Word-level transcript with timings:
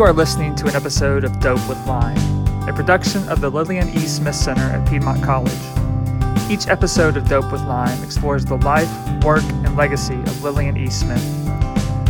You 0.00 0.06
are 0.06 0.14
listening 0.14 0.54
to 0.54 0.66
an 0.66 0.74
episode 0.74 1.24
of 1.24 1.40
Dope 1.40 1.68
with 1.68 1.76
Lime, 1.86 2.16
a 2.66 2.72
production 2.72 3.28
of 3.28 3.42
the 3.42 3.50
Lillian 3.50 3.90
E. 3.90 3.98
Smith 3.98 4.34
Center 4.34 4.62
at 4.62 4.88
Piedmont 4.88 5.22
College. 5.22 5.52
Each 6.50 6.66
episode 6.68 7.18
of 7.18 7.28
Dope 7.28 7.52
with 7.52 7.60
Lime 7.64 8.02
explores 8.02 8.46
the 8.46 8.56
life, 8.56 8.88
work, 9.22 9.42
and 9.42 9.76
legacy 9.76 10.14
of 10.14 10.42
Lillian 10.42 10.78
E. 10.78 10.88
Smith. 10.88 11.22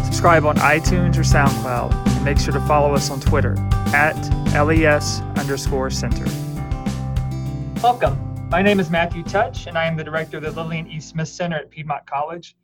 Subscribe 0.05 0.45
on 0.45 0.55
iTunes 0.59 1.17
or 1.17 1.23
SoundCloud, 1.23 1.93
and 1.93 2.25
make 2.25 2.39
sure 2.39 2.53
to 2.53 2.61
follow 2.61 2.95
us 2.95 3.11
on 3.11 3.19
Twitter 3.19 3.57
at 3.93 4.15
LES 4.55 5.21
underscore 5.37 5.91
center. 5.91 6.27
Welcome. 7.83 8.49
My 8.51 8.63
name 8.63 8.79
is 8.79 8.89
Matthew 8.89 9.25
Teutsch, 9.25 9.67
and 9.67 9.77
I 9.77 9.87
am 9.87 9.97
the 9.97 10.05
director 10.05 10.37
of 10.37 10.45
the 10.45 10.53
Lillian 10.53 10.87
E. 10.87 11.01
Smith 11.01 11.27
Center 11.27 11.57
at 11.57 11.71
Piedmont 11.71 12.07
College. 12.07 12.55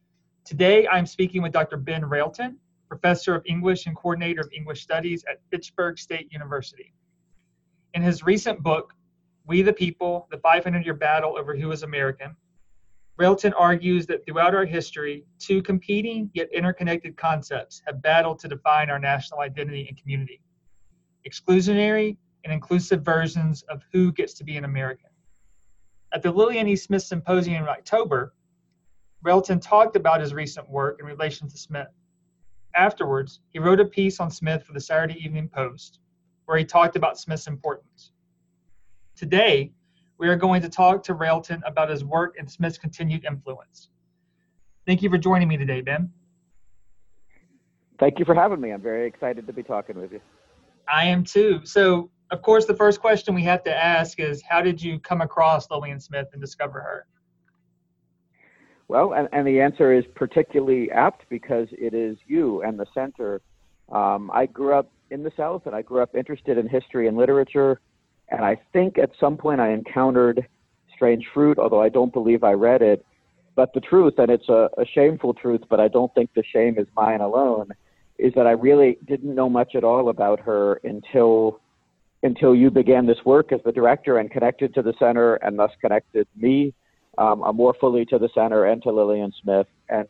Today, 0.44 0.86
I'm 0.86 1.04
speaking 1.04 1.42
with 1.42 1.50
Dr. 1.50 1.78
Ben 1.78 2.04
Railton, 2.04 2.60
professor 2.88 3.34
of 3.34 3.42
English 3.46 3.86
and 3.86 3.96
coordinator 3.96 4.40
of 4.40 4.50
English 4.52 4.82
Studies 4.82 5.24
at 5.28 5.40
Fitchburg 5.50 5.98
State 5.98 6.32
University. 6.32 6.92
In 7.94 8.02
his 8.02 8.22
recent 8.22 8.62
book, 8.62 8.92
We 9.46 9.62
the 9.62 9.72
People 9.72 10.28
The 10.30 10.38
500 10.38 10.84
Year 10.84 10.94
Battle 10.94 11.36
Over 11.38 11.56
Who 11.56 11.72
is 11.72 11.82
American, 11.82 12.36
Railton 13.18 13.54
argues 13.54 14.06
that 14.06 14.26
throughout 14.26 14.54
our 14.54 14.66
history, 14.66 15.24
two 15.38 15.62
competing 15.62 16.30
yet 16.34 16.52
interconnected 16.52 17.16
concepts 17.16 17.82
have 17.86 18.02
battled 18.02 18.38
to 18.40 18.48
define 18.48 18.90
our 18.90 18.98
national 18.98 19.40
identity 19.40 19.86
and 19.88 19.96
community 19.96 20.40
exclusionary 21.26 22.16
and 22.44 22.52
inclusive 22.52 23.02
versions 23.02 23.62
of 23.64 23.82
who 23.92 24.12
gets 24.12 24.34
to 24.34 24.44
be 24.44 24.56
an 24.56 24.64
American. 24.64 25.10
At 26.12 26.22
the 26.22 26.30
Lillian 26.30 26.68
E. 26.68 26.76
Smith 26.76 27.02
Symposium 27.02 27.64
in 27.64 27.68
October, 27.68 28.32
Railton 29.22 29.58
talked 29.58 29.96
about 29.96 30.20
his 30.20 30.32
recent 30.32 30.68
work 30.70 31.00
in 31.00 31.06
relation 31.06 31.48
to 31.48 31.58
Smith. 31.58 31.88
Afterwards, 32.76 33.40
he 33.52 33.58
wrote 33.58 33.80
a 33.80 33.84
piece 33.86 34.20
on 34.20 34.30
Smith 34.30 34.64
for 34.64 34.74
the 34.74 34.80
Saturday 34.80 35.18
Evening 35.24 35.48
Post, 35.48 36.00
where 36.44 36.58
he 36.58 36.64
talked 36.64 36.94
about 36.94 37.18
Smith's 37.18 37.46
importance. 37.46 38.12
Today, 39.16 39.72
we 40.18 40.28
are 40.28 40.36
going 40.36 40.60
to 40.60 40.68
talk 40.68 41.02
to 41.04 41.14
Railton 41.14 41.62
about 41.66 41.88
his 41.88 42.04
work 42.04 42.36
and 42.38 42.50
Smith's 42.50 42.76
continued 42.76 43.24
influence. 43.24 43.88
Thank 44.86 45.02
you 45.02 45.08
for 45.08 45.16
joining 45.16 45.48
me 45.48 45.56
today, 45.56 45.80
Ben. 45.80 46.12
Thank 47.98 48.18
you 48.18 48.26
for 48.26 48.34
having 48.34 48.60
me. 48.60 48.72
I'm 48.72 48.82
very 48.82 49.06
excited 49.06 49.46
to 49.46 49.52
be 49.54 49.62
talking 49.62 49.98
with 49.98 50.12
you. 50.12 50.20
I 50.86 51.06
am 51.06 51.24
too. 51.24 51.62
So, 51.64 52.10
of 52.30 52.42
course, 52.42 52.66
the 52.66 52.76
first 52.76 53.00
question 53.00 53.34
we 53.34 53.42
have 53.44 53.62
to 53.64 53.74
ask 53.74 54.20
is 54.20 54.42
how 54.42 54.60
did 54.60 54.82
you 54.82 54.98
come 54.98 55.22
across 55.22 55.70
Lillian 55.70 55.98
Smith 55.98 56.28
and 56.32 56.42
discover 56.42 56.80
her? 56.80 57.06
Well, 58.88 59.14
and, 59.14 59.28
and 59.32 59.46
the 59.46 59.60
answer 59.60 59.92
is 59.92 60.04
particularly 60.14 60.90
apt 60.90 61.28
because 61.28 61.68
it 61.72 61.92
is 61.92 62.16
you 62.26 62.62
and 62.62 62.78
the 62.78 62.86
center. 62.94 63.40
Um, 63.90 64.30
I 64.32 64.46
grew 64.46 64.74
up 64.74 64.90
in 65.10 65.22
the 65.22 65.32
South 65.36 65.66
and 65.66 65.74
I 65.74 65.82
grew 65.82 66.02
up 66.02 66.14
interested 66.14 66.58
in 66.58 66.68
history 66.68 67.08
and 67.08 67.16
literature. 67.16 67.80
And 68.28 68.44
I 68.44 68.60
think 68.72 68.98
at 68.98 69.10
some 69.18 69.36
point 69.36 69.60
I 69.60 69.72
encountered 69.72 70.46
Strange 70.94 71.26
Fruit, 71.32 71.58
although 71.58 71.82
I 71.82 71.88
don't 71.88 72.12
believe 72.12 72.44
I 72.44 72.52
read 72.52 72.82
it. 72.82 73.04
But 73.54 73.72
the 73.72 73.80
truth, 73.80 74.14
and 74.18 74.30
it's 74.30 74.48
a, 74.48 74.68
a 74.76 74.84
shameful 74.84 75.34
truth, 75.34 75.62
but 75.68 75.80
I 75.80 75.88
don't 75.88 76.12
think 76.14 76.30
the 76.34 76.44
shame 76.44 76.78
is 76.78 76.86
mine 76.94 77.20
alone, 77.20 77.70
is 78.18 78.32
that 78.34 78.46
I 78.46 78.52
really 78.52 78.98
didn't 79.06 79.34
know 79.34 79.48
much 79.48 79.74
at 79.74 79.84
all 79.84 80.08
about 80.08 80.40
her 80.40 80.80
until 80.84 81.60
until 82.22 82.54
you 82.54 82.70
began 82.70 83.06
this 83.06 83.18
work 83.24 83.52
as 83.52 83.60
the 83.64 83.70
director 83.72 84.18
and 84.18 84.30
connected 84.30 84.74
to 84.74 84.82
the 84.82 84.94
center 84.98 85.34
and 85.36 85.58
thus 85.58 85.70
connected 85.80 86.26
me 86.34 86.74
um, 87.18 87.42
more 87.54 87.74
fully 87.80 88.04
to 88.06 88.18
the 88.18 88.28
center 88.34 88.66
and 88.66 88.82
to 88.82 88.92
Lillian 88.92 89.32
Smith. 89.42 89.66
And 89.88 90.06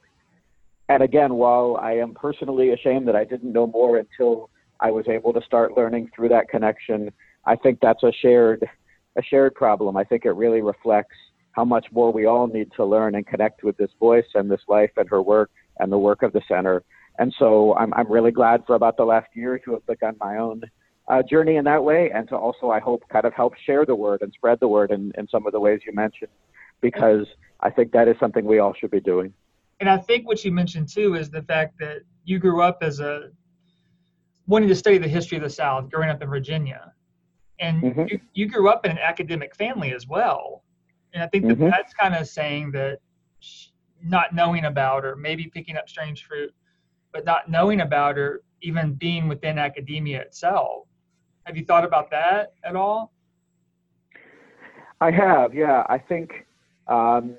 and 0.88 1.02
again, 1.02 1.34
while 1.34 1.78
I 1.80 1.92
am 1.94 2.14
personally 2.14 2.70
ashamed 2.70 3.08
that 3.08 3.16
I 3.16 3.24
didn't 3.24 3.52
know 3.52 3.66
more 3.66 3.98
until 3.98 4.50
I 4.78 4.90
was 4.90 5.08
able 5.08 5.32
to 5.32 5.40
start 5.42 5.76
learning 5.76 6.10
through 6.14 6.28
that 6.28 6.48
connection, 6.48 7.10
I 7.44 7.56
think 7.56 7.80
that's 7.80 8.02
a 8.02 8.12
shared 8.12 8.68
a 9.16 9.22
shared 9.22 9.54
problem. 9.54 9.96
I 9.96 10.04
think 10.04 10.24
it 10.24 10.32
really 10.32 10.62
reflects 10.62 11.16
how 11.52 11.64
much 11.64 11.86
more 11.90 12.12
we 12.12 12.26
all 12.26 12.46
need 12.46 12.70
to 12.76 12.84
learn 12.84 13.14
and 13.14 13.26
connect 13.26 13.64
with 13.64 13.76
this 13.78 13.90
voice 13.98 14.26
and 14.34 14.50
this 14.50 14.60
life 14.68 14.90
and 14.96 15.08
her 15.08 15.22
work 15.22 15.50
and 15.78 15.90
the 15.90 15.98
work 15.98 16.22
of 16.22 16.32
the 16.32 16.42
center. 16.46 16.82
And 17.18 17.34
so 17.38 17.74
I'm 17.74 17.92
I'm 17.94 18.10
really 18.10 18.32
glad 18.32 18.64
for 18.66 18.74
about 18.74 18.96
the 18.96 19.04
last 19.04 19.28
year 19.34 19.58
to 19.60 19.72
have 19.72 19.86
begun 19.86 20.16
my 20.20 20.36
own 20.36 20.62
uh, 21.08 21.22
journey 21.22 21.56
in 21.56 21.64
that 21.64 21.82
way, 21.82 22.10
and 22.14 22.28
to 22.28 22.36
also 22.36 22.70
I 22.70 22.80
hope 22.80 23.02
kind 23.10 23.24
of 23.24 23.32
help 23.32 23.54
share 23.64 23.86
the 23.86 23.94
word 23.94 24.22
and 24.22 24.32
spread 24.32 24.60
the 24.60 24.68
word 24.68 24.90
in, 24.90 25.12
in 25.18 25.26
some 25.28 25.46
of 25.46 25.52
the 25.52 25.60
ways 25.60 25.80
you 25.86 25.92
mentioned 25.94 26.30
because 26.80 27.26
I 27.60 27.70
think 27.70 27.92
that 27.92 28.08
is 28.08 28.16
something 28.18 28.44
we 28.44 28.58
all 28.58 28.74
should 28.74 28.90
be 28.90 29.00
doing. 29.00 29.32
And 29.80 29.88
I 29.88 29.98
think 29.98 30.26
what 30.26 30.44
you 30.44 30.52
mentioned 30.52 30.88
too 30.88 31.14
is 31.14 31.30
the 31.30 31.42
fact 31.42 31.78
that 31.80 31.98
you 32.24 32.38
grew 32.38 32.62
up 32.62 32.78
as 32.82 33.00
a 33.00 33.30
wanting 34.46 34.68
to 34.68 34.74
study 34.74 34.98
the 34.98 35.08
history 35.08 35.36
of 35.36 35.42
the 35.42 35.50
South, 35.50 35.90
growing 35.90 36.08
up 36.08 36.22
in 36.22 36.28
Virginia, 36.28 36.92
and 37.58 37.82
mm-hmm. 37.82 38.04
you, 38.08 38.20
you, 38.34 38.46
grew 38.46 38.68
up 38.68 38.84
in 38.84 38.92
an 38.92 38.98
academic 38.98 39.56
family 39.56 39.92
as 39.92 40.06
well. 40.06 40.62
And 41.12 41.22
I 41.22 41.26
think 41.26 41.46
that 41.48 41.58
mm-hmm. 41.58 41.70
that's 41.70 41.92
kind 41.94 42.14
of 42.14 42.28
saying 42.28 42.72
that 42.72 42.98
not 44.02 44.34
knowing 44.34 44.66
about 44.66 45.04
or 45.04 45.16
maybe 45.16 45.46
picking 45.46 45.76
up 45.76 45.88
strange 45.88 46.24
fruit, 46.24 46.54
but 47.12 47.24
not 47.24 47.50
knowing 47.50 47.80
about 47.80 48.18
or 48.18 48.42
even 48.62 48.94
being 48.94 49.28
within 49.28 49.58
academia 49.58 50.20
itself. 50.20 50.86
Have 51.44 51.56
you 51.56 51.64
thought 51.64 51.84
about 51.84 52.10
that 52.10 52.52
at 52.64 52.76
all? 52.76 53.12
I 55.00 55.10
have, 55.10 55.54
yeah. 55.54 55.84
I 55.88 55.98
think 55.98 56.45
um, 56.88 57.36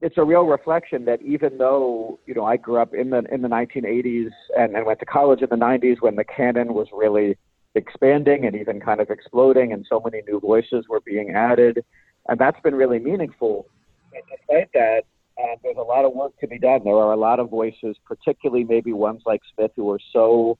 it's 0.00 0.16
a 0.16 0.24
real 0.24 0.44
reflection 0.44 1.04
that 1.04 1.20
even 1.22 1.58
though 1.58 2.18
you 2.26 2.34
know 2.34 2.44
I 2.44 2.56
grew 2.56 2.78
up 2.78 2.94
in 2.94 3.10
the 3.10 3.22
in 3.32 3.42
the 3.42 3.48
1980s 3.48 4.30
and, 4.56 4.74
and 4.74 4.86
went 4.86 4.98
to 5.00 5.06
college 5.06 5.42
in 5.42 5.48
the 5.50 5.56
90s 5.56 5.96
when 6.00 6.16
the 6.16 6.24
canon 6.24 6.74
was 6.74 6.88
really 6.92 7.36
expanding 7.74 8.46
and 8.46 8.56
even 8.56 8.80
kind 8.80 9.00
of 9.00 9.10
exploding 9.10 9.72
and 9.72 9.86
so 9.88 10.00
many 10.00 10.22
new 10.26 10.40
voices 10.40 10.86
were 10.88 11.00
being 11.00 11.30
added 11.30 11.84
and 12.28 12.38
that's 12.38 12.60
been 12.60 12.74
really 12.74 12.98
meaningful. 12.98 13.66
And 14.12 14.22
despite 14.30 14.72
that 14.72 15.02
um, 15.40 15.56
there's 15.62 15.76
a 15.76 15.82
lot 15.82 16.04
of 16.04 16.12
work 16.14 16.38
to 16.40 16.48
be 16.48 16.58
done. 16.58 16.80
There 16.84 16.94
are 16.94 17.12
a 17.12 17.16
lot 17.16 17.38
of 17.38 17.50
voices 17.50 17.96
particularly 18.04 18.64
maybe 18.64 18.92
ones 18.92 19.22
like 19.26 19.42
smith 19.54 19.72
who 19.76 19.90
are 19.90 20.00
so 20.12 20.58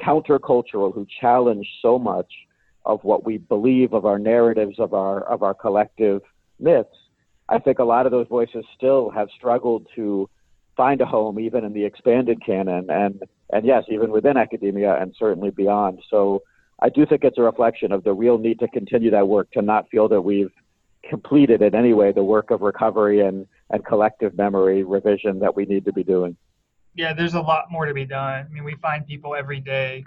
countercultural 0.00 0.94
who 0.94 1.06
challenge 1.20 1.66
so 1.82 1.98
much 1.98 2.32
of 2.84 3.02
what 3.02 3.24
we 3.24 3.38
believe 3.38 3.92
of 3.92 4.06
our 4.06 4.18
narratives 4.18 4.78
of 4.78 4.94
our 4.94 5.22
of 5.22 5.42
our 5.42 5.54
collective 5.54 6.22
myths 6.60 6.96
I 7.48 7.58
think 7.58 7.78
a 7.78 7.84
lot 7.84 8.06
of 8.06 8.12
those 8.12 8.26
voices 8.28 8.64
still 8.76 9.10
have 9.10 9.28
struggled 9.36 9.86
to 9.94 10.28
find 10.76 11.00
a 11.00 11.06
home, 11.06 11.38
even 11.40 11.64
in 11.64 11.72
the 11.72 11.84
expanded 11.84 12.44
canon, 12.44 12.90
and 12.90 13.22
and 13.52 13.64
yes, 13.64 13.84
even 13.88 14.10
within 14.10 14.36
academia, 14.36 15.00
and 15.00 15.14
certainly 15.16 15.50
beyond. 15.50 16.00
So 16.10 16.42
I 16.80 16.88
do 16.88 17.06
think 17.06 17.24
it's 17.24 17.38
a 17.38 17.42
reflection 17.42 17.92
of 17.92 18.04
the 18.04 18.12
real 18.12 18.38
need 18.38 18.58
to 18.58 18.68
continue 18.68 19.10
that 19.12 19.28
work, 19.28 19.50
to 19.52 19.62
not 19.62 19.88
feel 19.88 20.08
that 20.08 20.20
we've 20.20 20.52
completed 21.08 21.62
in 21.62 21.74
any 21.74 21.92
way 21.92 22.10
the 22.10 22.24
work 22.24 22.50
of 22.50 22.60
recovery 22.60 23.20
and 23.20 23.46
and 23.70 23.84
collective 23.84 24.36
memory 24.36 24.82
revision 24.82 25.38
that 25.40 25.54
we 25.54 25.64
need 25.64 25.84
to 25.84 25.92
be 25.92 26.04
doing. 26.04 26.36
Yeah, 26.94 27.12
there's 27.12 27.34
a 27.34 27.40
lot 27.40 27.70
more 27.70 27.86
to 27.86 27.94
be 27.94 28.04
done. 28.04 28.46
I 28.48 28.52
mean, 28.52 28.64
we 28.64 28.74
find 28.76 29.06
people 29.06 29.34
every 29.34 29.60
day 29.60 30.04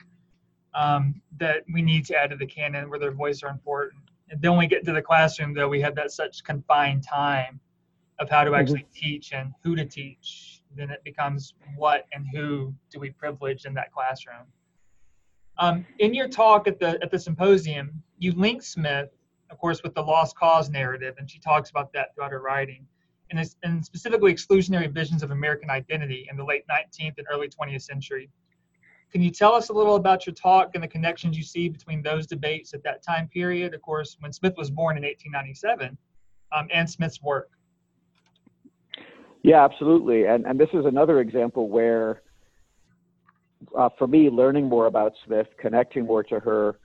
um, 0.74 1.22
that 1.40 1.64
we 1.72 1.82
need 1.82 2.06
to 2.06 2.16
add 2.16 2.32
to 2.32 2.36
the 2.36 2.46
canon 2.46 2.90
where 2.90 3.00
their 3.00 3.12
voices 3.12 3.44
are 3.44 3.50
important 3.50 4.02
and 4.30 4.42
then 4.42 4.52
when 4.52 4.60
we 4.60 4.68
get 4.68 4.80
into 4.80 4.94
the 4.94 5.02
classroom, 5.02 5.54
though, 5.54 5.68
we 5.68 5.82
have 5.82 5.96
that 5.96 6.12
such 6.12 6.44
confined 6.44 7.04
time 7.04 7.60
of 8.20 8.30
how 8.30 8.44
to 8.44 8.52
mm-hmm. 8.52 8.60
actually 8.60 8.80
mm-hmm. 8.82 9.06
teach 9.06 9.34
and 9.34 9.54
who 9.64 9.76
to 9.76 9.86
teach. 9.86 10.62
Then 10.76 10.90
it 10.92 11.04
becomes 11.04 11.54
what 11.76 12.06
and 12.14 12.26
who 12.32 12.74
do 12.92 13.00
we 13.00 13.10
privilege 13.10 13.66
in 13.66 13.74
that 13.76 13.92
classroom. 13.92 14.46
Um, 15.58 15.86
in 15.98 16.14
your 16.14 16.28
talk 16.28 16.68
at 16.68 16.80
the 16.80 17.00
at 17.02 17.12
the 17.12 17.20
symposium, 17.20 18.02
you 18.18 18.32
link 18.34 18.62
Smith, 18.62 19.10
of 19.50 19.58
course, 19.58 19.84
with 19.84 19.94
the 19.94 20.02
lost 20.02 20.38
cause 20.38 20.70
narrative, 20.70 21.16
and 21.18 21.30
she 21.30 21.40
talks 21.40 21.70
about 21.70 21.92
that 21.94 22.14
throughout 22.14 22.32
her 22.32 22.40
writing, 22.40 22.86
and, 23.32 23.56
and 23.64 23.84
specifically 23.84 24.34
exclusionary 24.34 24.90
visions 24.90 25.24
of 25.24 25.32
American 25.32 25.70
identity 25.70 26.28
in 26.30 26.38
the 26.38 26.44
late 26.44 26.64
19th 26.70 27.18
and 27.18 27.28
early 27.32 27.50
20th 27.50 27.82
century. 27.82 28.30
Can 29.12 29.22
you 29.24 29.32
tell 29.32 29.54
us 29.54 29.70
a 29.70 29.74
little 29.74 29.96
about 29.96 30.28
your 30.28 30.36
talk 30.36 30.72
and 30.76 30.84
the 30.84 30.88
connections 30.88 31.36
you 31.36 31.44
see 31.44 31.68
between 31.68 32.02
those 32.04 32.28
debates 32.28 32.74
at 32.74 32.84
that 32.84 33.02
time 33.02 33.28
period, 33.28 33.74
of 33.74 33.82
course, 33.82 34.18
when 34.20 34.32
Smith 34.32 34.54
was 34.56 34.70
born 34.70 34.98
in 34.98 35.04
1897, 35.04 35.98
um, 36.52 36.68
and 36.72 36.88
Smith's 36.88 37.22
work? 37.22 37.50
Yeah, 39.42 39.64
absolutely. 39.64 40.26
And, 40.26 40.46
and 40.46 40.60
this 40.60 40.70
is 40.74 40.86
another 40.86 41.22
example 41.22 41.70
where, 41.70 42.22
uh, 43.76 43.90
for 43.98 44.06
me, 44.06 44.30
learning 44.30 44.66
more 44.66 44.86
about 44.86 45.14
Smith, 45.26 45.48
connecting 45.60 46.06
more 46.06 46.24
to 46.26 46.40
her, 46.40 46.80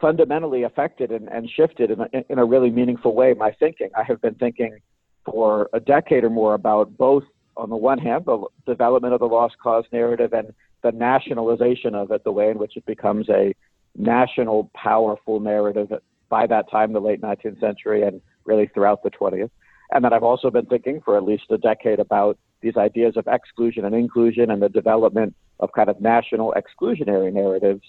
fundamentally 0.00 0.64
affected 0.64 1.12
and, 1.12 1.28
and 1.28 1.48
shifted 1.48 1.90
in 1.92 2.00
a, 2.00 2.08
in 2.30 2.38
a 2.38 2.44
really 2.44 2.70
meaningful 2.70 3.14
way 3.14 3.32
my 3.32 3.52
thinking. 3.52 3.90
I 3.96 4.02
have 4.02 4.20
been 4.20 4.34
thinking 4.34 4.78
for 5.24 5.70
a 5.72 5.78
decade 5.78 6.24
or 6.24 6.30
more 6.30 6.54
about 6.54 6.96
both, 6.96 7.24
on 7.56 7.70
the 7.70 7.76
one 7.76 7.98
hand, 7.98 8.24
the 8.26 8.44
development 8.66 9.14
of 9.14 9.20
the 9.20 9.26
lost 9.26 9.54
cause 9.62 9.84
narrative 9.92 10.32
and 10.32 10.52
the 10.84 10.92
nationalization 10.92 11.94
of 11.94 12.12
it, 12.12 12.22
the 12.22 12.30
way 12.30 12.50
in 12.50 12.58
which 12.58 12.76
it 12.76 12.86
becomes 12.86 13.28
a 13.30 13.54
national, 13.96 14.70
powerful 14.74 15.40
narrative 15.40 15.90
by 16.28 16.46
that 16.46 16.70
time, 16.70 16.92
the 16.92 17.00
late 17.00 17.22
19th 17.22 17.58
century, 17.58 18.02
and 18.02 18.20
really 18.44 18.70
throughout 18.72 19.02
the 19.02 19.10
20th. 19.10 19.50
And 19.90 20.04
then 20.04 20.12
I've 20.12 20.22
also 20.22 20.50
been 20.50 20.66
thinking 20.66 21.00
for 21.02 21.16
at 21.16 21.24
least 21.24 21.44
a 21.50 21.58
decade 21.58 22.00
about 22.00 22.38
these 22.60 22.76
ideas 22.76 23.16
of 23.16 23.26
exclusion 23.26 23.86
and 23.86 23.94
inclusion 23.94 24.50
and 24.50 24.62
the 24.62 24.68
development 24.68 25.34
of 25.58 25.72
kind 25.72 25.88
of 25.88 26.00
national 26.00 26.54
exclusionary 26.54 27.32
narratives, 27.32 27.82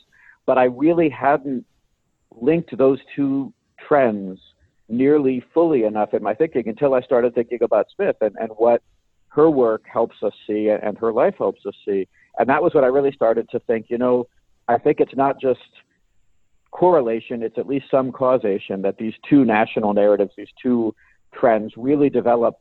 but 0.45 0.57
I 0.57 0.65
really 0.65 1.09
hadn't 1.09 1.65
linked 2.31 2.77
those 2.77 2.99
two 3.13 3.53
trends 3.87 4.39
nearly 4.87 5.43
fully 5.53 5.83
enough 5.83 6.13
in 6.13 6.23
my 6.23 6.33
thinking 6.33 6.67
until 6.67 6.93
I 6.93 7.01
started 7.01 7.35
thinking 7.35 7.59
about 7.61 7.87
Smith 7.93 8.17
and, 8.21 8.35
and 8.39 8.51
what 8.57 8.81
her 9.29 9.49
work 9.49 9.83
helps 9.91 10.15
us 10.23 10.33
see 10.47 10.69
and 10.69 10.97
her 10.97 11.11
life 11.11 11.35
helps 11.37 11.65
us 11.65 11.75
see. 11.85 12.07
And 12.39 12.49
that 12.49 12.61
was 12.61 12.73
what 12.73 12.83
I 12.83 12.87
really 12.87 13.11
started 13.11 13.49
to 13.49 13.59
think, 13.61 13.87
you 13.89 13.97
know, 13.97 14.27
I 14.67 14.77
think 14.77 14.99
it's 14.99 15.15
not 15.15 15.39
just 15.39 15.59
correlation, 16.71 17.43
it's 17.43 17.57
at 17.57 17.67
least 17.67 17.85
some 17.89 18.11
causation 18.11 18.81
that 18.81 18.97
these 18.97 19.13
two 19.29 19.45
national 19.45 19.93
narratives, 19.93 20.31
these 20.35 20.49
two 20.61 20.93
trends 21.33 21.73
really 21.77 22.09
develop 22.09 22.55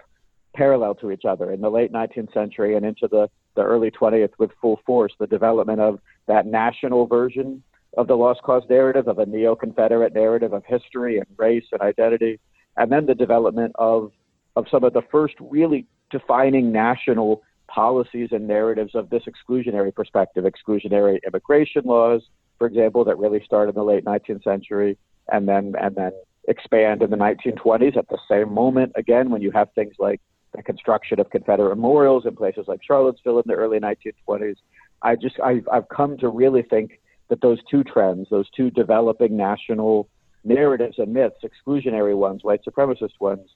parallel 0.54 0.94
to 0.94 1.10
each 1.10 1.24
other. 1.24 1.50
In 1.52 1.60
the 1.60 1.70
late 1.70 1.92
19th 1.92 2.32
century 2.32 2.76
and 2.76 2.86
into 2.86 3.08
the, 3.08 3.28
the 3.56 3.62
early 3.62 3.90
20th 3.90 4.30
with 4.38 4.50
full 4.60 4.80
force, 4.86 5.12
the 5.18 5.26
development 5.26 5.80
of 5.80 5.98
that 6.28 6.46
national 6.46 7.06
version 7.06 7.62
of 7.96 8.06
the 8.06 8.14
lost 8.14 8.42
cause 8.42 8.62
narrative, 8.68 9.08
of 9.08 9.18
a 9.18 9.26
neo 9.26 9.54
Confederate 9.54 10.14
narrative 10.14 10.52
of 10.52 10.64
history 10.64 11.18
and 11.18 11.26
race 11.36 11.64
and 11.72 11.80
identity, 11.80 12.38
and 12.76 12.90
then 12.90 13.06
the 13.06 13.14
development 13.14 13.72
of, 13.76 14.12
of 14.56 14.66
some 14.70 14.84
of 14.84 14.92
the 14.92 15.02
first 15.10 15.34
really 15.40 15.86
defining 16.10 16.72
national 16.72 17.42
policies 17.68 18.30
and 18.32 18.46
narratives 18.46 18.94
of 18.94 19.10
this 19.10 19.22
exclusionary 19.24 19.94
perspective, 19.94 20.44
exclusionary 20.44 21.18
immigration 21.26 21.82
laws, 21.84 22.22
for 22.58 22.66
example, 22.66 23.04
that 23.04 23.18
really 23.18 23.42
started 23.44 23.70
in 23.70 23.74
the 23.74 23.84
late 23.84 24.04
19th 24.04 24.44
century 24.44 24.96
and 25.32 25.48
then 25.48 25.74
and 25.80 25.96
then 25.96 26.12
expand 26.48 27.02
in 27.02 27.10
the 27.10 27.16
1920s 27.16 27.96
at 27.96 28.08
the 28.08 28.18
same 28.28 28.52
moment 28.52 28.92
again 28.96 29.30
when 29.30 29.40
you 29.40 29.50
have 29.50 29.68
things 29.74 29.94
like 29.98 30.20
the 30.54 30.62
construction 30.62 31.18
of 31.18 31.30
Confederate 31.30 31.74
memorials 31.74 32.26
in 32.26 32.36
places 32.36 32.66
like 32.68 32.80
Charlottesville 32.86 33.38
in 33.38 33.44
the 33.46 33.54
early 33.54 33.80
1920s. 33.80 34.56
I 35.02 35.16
just 35.16 35.40
I've, 35.40 35.66
I've 35.72 35.88
come 35.88 36.16
to 36.18 36.28
really 36.28 36.62
think 36.62 37.00
that 37.28 37.40
those 37.40 37.58
two 37.70 37.82
trends, 37.82 38.28
those 38.30 38.48
two 38.50 38.70
developing 38.70 39.36
national 39.36 40.08
narratives 40.44 40.96
and 40.98 41.12
myths, 41.12 41.42
exclusionary 41.42 42.16
ones, 42.16 42.44
white 42.44 42.60
supremacist 42.64 43.18
ones, 43.20 43.48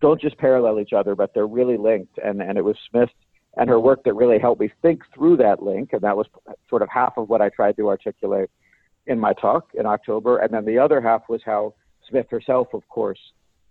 don't 0.00 0.20
just 0.20 0.36
parallel 0.38 0.80
each 0.80 0.92
other, 0.92 1.14
but 1.14 1.32
they're 1.34 1.46
really 1.46 1.76
linked. 1.76 2.18
And, 2.18 2.42
and 2.42 2.58
it 2.58 2.64
was 2.64 2.76
Smith 2.90 3.10
and 3.56 3.68
her 3.68 3.78
work 3.78 4.04
that 4.04 4.14
really 4.14 4.38
helped 4.38 4.60
me 4.60 4.70
think 4.80 5.02
through 5.14 5.36
that 5.38 5.62
link. 5.62 5.92
And 5.92 6.02
that 6.02 6.16
was 6.16 6.26
sort 6.68 6.82
of 6.82 6.88
half 6.88 7.14
of 7.16 7.28
what 7.28 7.42
I 7.42 7.48
tried 7.48 7.76
to 7.76 7.88
articulate 7.88 8.50
in 9.06 9.18
my 9.18 9.32
talk 9.34 9.68
in 9.74 9.86
October. 9.86 10.38
And 10.38 10.52
then 10.52 10.64
the 10.64 10.78
other 10.78 11.00
half 11.00 11.22
was 11.28 11.40
how 11.44 11.74
Smith 12.08 12.26
herself, 12.30 12.68
of 12.72 12.88
course, 12.88 13.18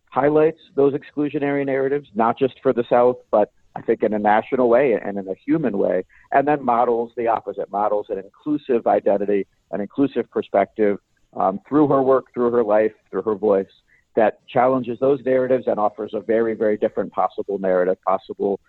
highlights 0.10 0.60
those 0.76 0.94
exclusionary 0.94 1.66
narratives, 1.66 2.08
not 2.14 2.38
just 2.38 2.56
for 2.62 2.74
the 2.74 2.84
South, 2.90 3.18
but 3.32 3.52
I 3.76 3.82
think 3.82 4.04
in 4.04 4.14
a 4.14 4.20
national 4.20 4.68
way 4.68 5.00
and 5.04 5.18
in 5.18 5.28
a 5.28 5.36
human 5.46 5.78
way, 5.78 6.04
and 6.32 6.46
then 6.48 6.64
models 6.64 7.12
the 7.16 7.28
opposite, 7.28 7.72
models 7.72 8.08
an 8.10 8.18
inclusive 8.20 8.86
identity, 8.86 9.48
an 9.72 9.80
inclusive 9.80 10.30
perspective 10.30 10.98
um, 11.34 11.62
through 11.68 11.88
her 11.88 12.04
work, 12.04 12.34
through 12.34 12.52
her 12.52 12.64
life, 12.64 12.92
through 13.10 13.22
her 13.22 13.36
voice 13.36 13.72
that 14.16 14.46
challenges 14.48 15.00
those 15.00 15.20
narratives 15.26 15.66
and 15.68 15.80
offers 15.80 16.12
a 16.14 16.20
very, 16.20 16.54
very 16.54 16.78
different 16.78 17.14
possible 17.14 17.58
narrative, 17.60 17.98
possible 18.06 18.60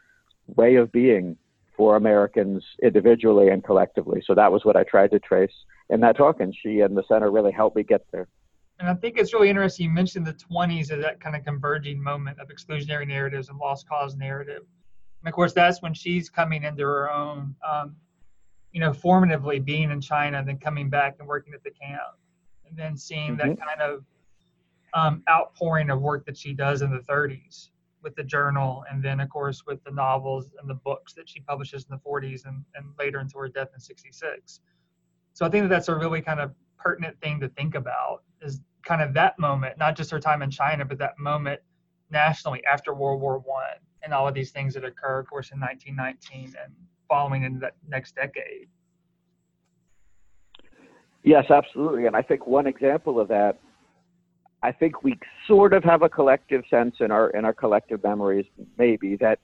way 0.46 0.76
of 0.76 0.90
being 0.92 1.36
for 1.76 1.96
Americans 1.96 2.64
individually 2.82 3.48
and 3.48 3.64
collectively. 3.64 4.22
So 4.26 4.34
that 4.34 4.52
was 4.52 4.64
what 4.64 4.76
I 4.76 4.84
tried 4.84 5.10
to 5.12 5.18
trace 5.18 5.52
in 5.90 6.00
that 6.00 6.16
talk, 6.16 6.40
and 6.40 6.54
she 6.54 6.80
and 6.80 6.96
the 6.96 7.02
center 7.08 7.30
really 7.30 7.52
helped 7.52 7.76
me 7.76 7.82
get 7.82 8.04
there. 8.12 8.28
And 8.78 8.88
I 8.88 8.94
think 8.94 9.16
it's 9.16 9.32
really 9.32 9.48
interesting. 9.48 9.86
You 9.86 9.92
mentioned 9.92 10.26
the 10.26 10.34
20s 10.34 10.90
as 10.90 11.02
that 11.02 11.20
kind 11.20 11.36
of 11.36 11.44
converging 11.44 12.02
moment 12.02 12.40
of 12.40 12.48
exclusionary 12.48 13.06
narratives 13.06 13.48
and 13.48 13.58
lost 13.58 13.88
cause 13.88 14.16
narrative. 14.16 14.62
And 15.20 15.28
of 15.28 15.34
course, 15.34 15.52
that's 15.52 15.82
when 15.82 15.94
she's 15.94 16.28
coming 16.28 16.64
into 16.64 16.82
her 16.82 17.10
own, 17.10 17.54
um, 17.68 17.94
you 18.72 18.80
know, 18.80 18.90
formatively 18.90 19.64
being 19.64 19.90
in 19.90 20.00
China 20.00 20.38
and 20.38 20.48
then 20.48 20.58
coming 20.58 20.90
back 20.90 21.16
and 21.20 21.28
working 21.28 21.54
at 21.54 21.62
the 21.62 21.70
camp 21.70 22.02
and 22.68 22.76
then 22.76 22.96
seeing 22.96 23.36
mm-hmm. 23.36 23.50
that 23.50 23.58
kind 23.58 23.80
of 23.80 24.04
um, 24.94 25.22
outpouring 25.30 25.90
of 25.90 26.00
work 26.00 26.26
that 26.26 26.36
she 26.36 26.52
does 26.52 26.82
in 26.82 26.90
the 26.90 27.00
30s 27.00 27.68
with 28.02 28.14
the 28.16 28.24
journal 28.24 28.84
and 28.90 29.02
then 29.02 29.20
of 29.20 29.28
course 29.28 29.62
with 29.66 29.82
the 29.84 29.90
novels 29.90 30.50
and 30.60 30.68
the 30.68 30.74
books 30.74 31.12
that 31.14 31.28
she 31.28 31.40
publishes 31.40 31.86
in 31.88 31.96
the 31.96 32.08
40s 32.08 32.46
and, 32.46 32.64
and 32.74 32.86
later 32.98 33.20
into 33.20 33.38
her 33.38 33.48
death 33.48 33.68
in 33.74 33.80
66 33.80 34.60
so 35.32 35.46
i 35.46 35.48
think 35.48 35.64
that 35.64 35.68
that's 35.68 35.88
a 35.88 35.94
really 35.94 36.20
kind 36.20 36.40
of 36.40 36.52
pertinent 36.78 37.18
thing 37.20 37.40
to 37.40 37.48
think 37.50 37.74
about 37.74 38.22
is 38.40 38.60
kind 38.84 39.00
of 39.00 39.14
that 39.14 39.38
moment 39.38 39.78
not 39.78 39.96
just 39.96 40.10
her 40.10 40.20
time 40.20 40.42
in 40.42 40.50
china 40.50 40.84
but 40.84 40.98
that 40.98 41.18
moment 41.18 41.60
nationally 42.10 42.62
after 42.66 42.94
world 42.94 43.20
war 43.20 43.38
one 43.38 43.78
and 44.02 44.12
all 44.12 44.26
of 44.26 44.34
these 44.34 44.50
things 44.50 44.74
that 44.74 44.84
occur 44.84 45.20
of 45.20 45.28
course 45.28 45.50
in 45.50 45.60
1919 45.60 46.54
and 46.62 46.74
following 47.08 47.42
in 47.42 47.58
that 47.58 47.74
next 47.88 48.14
decade. 48.14 48.68
Yes 51.22 51.44
absolutely. 51.50 52.06
And 52.06 52.16
i 52.16 52.22
think 52.22 52.46
one 52.46 52.66
example 52.66 53.20
of 53.20 53.28
that 53.28 53.58
I 54.62 54.72
think 54.72 55.02
we 55.02 55.18
sort 55.46 55.72
of 55.72 55.82
have 55.84 56.02
a 56.02 56.08
collective 56.08 56.62
sense 56.70 56.96
in 57.00 57.10
our 57.10 57.30
in 57.30 57.44
our 57.44 57.52
collective 57.52 58.02
memories, 58.02 58.46
maybe 58.78 59.16
that 59.16 59.38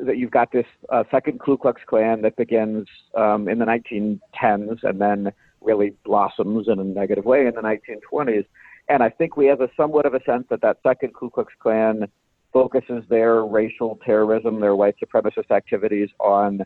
that 0.00 0.16
you've 0.16 0.30
got 0.30 0.52
this 0.52 0.66
uh, 0.90 1.04
second 1.10 1.40
Ku 1.40 1.56
Klux 1.56 1.82
Klan 1.86 2.22
that 2.22 2.36
begins 2.36 2.86
um, 3.16 3.48
in 3.48 3.58
the 3.58 3.64
1910s 3.64 4.82
and 4.84 5.00
then 5.00 5.32
really 5.60 5.94
blossoms 6.04 6.68
in 6.68 6.78
a 6.78 6.84
negative 6.84 7.24
way 7.24 7.46
in 7.46 7.54
the 7.54 7.60
1920s. 7.60 8.46
And 8.88 9.02
I 9.02 9.10
think 9.10 9.36
we 9.36 9.46
have 9.46 9.60
a 9.60 9.68
somewhat 9.76 10.06
of 10.06 10.14
a 10.14 10.22
sense 10.22 10.44
that 10.50 10.62
that 10.62 10.78
second 10.82 11.14
Ku 11.14 11.30
Klux 11.30 11.52
Klan 11.60 12.06
focuses 12.52 13.04
their 13.08 13.44
racial 13.44 13.98
terrorism, 14.04 14.60
their 14.60 14.76
white 14.76 14.96
supremacist 15.02 15.50
activities 15.50 16.08
on 16.18 16.64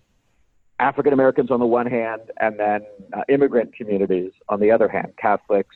African 0.79 1.13
Americans 1.13 1.51
on 1.51 1.61
the 1.61 1.67
one 1.67 1.87
hand, 1.87 2.23
and 2.41 2.59
then 2.59 2.83
uh, 3.13 3.23
immigrant 3.29 3.75
communities 3.75 4.33
on 4.49 4.61
the 4.61 4.71
other 4.71 4.89
hand, 4.89 5.13
Catholics, 5.21 5.75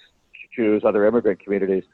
Jews, 0.55 0.83
other 0.85 1.07
immigrant 1.07 1.41
communities. 1.41 1.85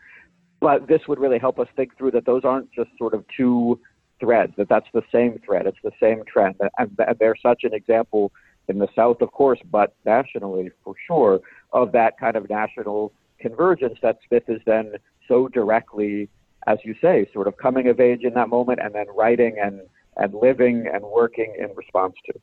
But 0.65 0.89
this 0.89 1.03
would 1.09 1.19
really 1.19 1.39
help 1.39 1.59
us 1.59 1.69
think 1.77 1.95
through 1.99 2.13
that 2.13 2.25
those 2.25 2.43
aren't 2.43 2.73
just 2.73 2.89
sort 2.97 3.13
of 3.13 3.23
two 3.37 3.79
threads, 4.19 4.55
that 4.57 4.67
that's 4.71 4.87
the 4.95 5.03
same 5.13 5.39
thread, 5.45 5.67
it's 5.67 5.77
the 5.85 5.93
same 6.01 6.23
trend. 6.27 6.55
And, 6.79 6.99
they're 7.19 7.37
such 7.37 7.65
an 7.65 7.75
example 7.75 8.33
in 8.69 8.79
the 8.79 8.89
South, 8.97 9.21
of 9.21 9.31
course, 9.33 9.59
but 9.71 9.95
nationally 10.07 10.71
for 10.83 10.95
sure, 11.07 11.41
of 11.75 11.93
that 11.93 12.19
kind 12.19 12.35
of 12.35 12.49
national 12.49 13.13
convergence 13.39 13.99
that 14.01 14.21
Smith 14.27 14.45
is 14.49 14.63
then 14.65 14.93
so 15.29 15.49
directly, 15.49 16.31
as 16.67 16.79
you 16.83 16.95
say, 16.99 17.29
sort 17.35 17.47
of 17.47 17.59
coming 17.59 17.89
of 17.89 18.01
age 18.01 18.23
in 18.23 18.33
that 18.33 18.49
moment 18.49 18.81
and 18.83 18.95
then 18.95 19.05
writing 19.15 19.59
and, 19.63 19.83
and 20.17 20.33
living 20.33 20.87
and 20.91 21.05
working 21.05 21.55
in 21.59 21.75
response 21.77 22.15
to. 22.25 22.41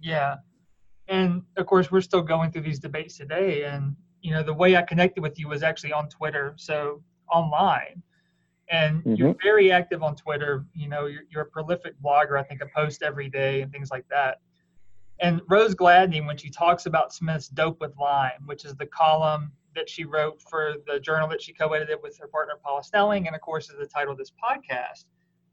Yeah. 0.00 0.38
And 1.06 1.42
of 1.56 1.66
course, 1.66 1.92
we're 1.92 2.00
still 2.00 2.22
going 2.22 2.50
through 2.50 2.62
these 2.62 2.80
debates 2.80 3.16
today. 3.16 3.62
And, 3.62 3.94
you 4.20 4.32
know, 4.32 4.42
the 4.42 4.52
way 4.52 4.74
I 4.74 4.82
connected 4.82 5.20
with 5.20 5.38
you 5.38 5.46
was 5.46 5.62
actually 5.62 5.92
on 5.92 6.08
Twitter. 6.08 6.54
So 6.56 7.02
online 7.32 8.02
and 8.68 8.98
mm-hmm. 9.00 9.14
you're 9.14 9.36
very 9.42 9.70
active 9.70 10.02
on 10.02 10.16
Twitter. 10.16 10.64
You 10.74 10.88
know, 10.88 11.06
you're, 11.06 11.22
you're, 11.30 11.42
a 11.42 11.46
prolific 11.46 11.94
blogger. 12.02 12.38
I 12.38 12.42
think 12.42 12.62
a 12.62 12.66
post 12.74 13.02
every 13.02 13.28
day 13.28 13.62
and 13.62 13.70
things 13.70 13.90
like 13.90 14.06
that. 14.08 14.40
And 15.20 15.40
Rose 15.48 15.74
Gladney, 15.74 16.24
when 16.26 16.36
she 16.36 16.50
talks 16.50 16.86
about 16.86 17.12
Smith's 17.12 17.48
Dope 17.48 17.80
with 17.80 17.96
Lime, 17.96 18.42
which 18.44 18.64
is 18.64 18.74
the 18.74 18.86
column 18.86 19.52
that 19.74 19.88
she 19.88 20.04
wrote 20.04 20.42
for 20.42 20.74
the 20.86 21.00
journal 21.00 21.28
that 21.28 21.40
she 21.40 21.52
co-edited 21.52 21.98
with 22.02 22.18
her 22.18 22.26
partner 22.26 22.54
Paula 22.62 22.82
Snelling, 22.82 23.26
and 23.26 23.36
of 23.36 23.40
course 23.40 23.70
is 23.70 23.76
the 23.78 23.86
title 23.86 24.12
of 24.12 24.18
this 24.18 24.32
podcast, 24.32 25.04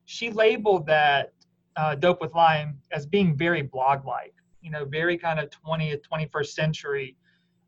she 0.06 0.32
labeled 0.32 0.86
that 0.88 1.34
uh, 1.76 1.96
Dope 1.96 2.20
with 2.20 2.34
Lime 2.34 2.78
as 2.92 3.06
being 3.06 3.38
very 3.38 3.62
blog-like. 3.62 4.34
You 4.62 4.72
know, 4.72 4.86
very 4.86 5.18
kind 5.18 5.40
of 5.40 5.50
20th, 5.50 6.02
21st 6.10 6.48
century 6.48 7.18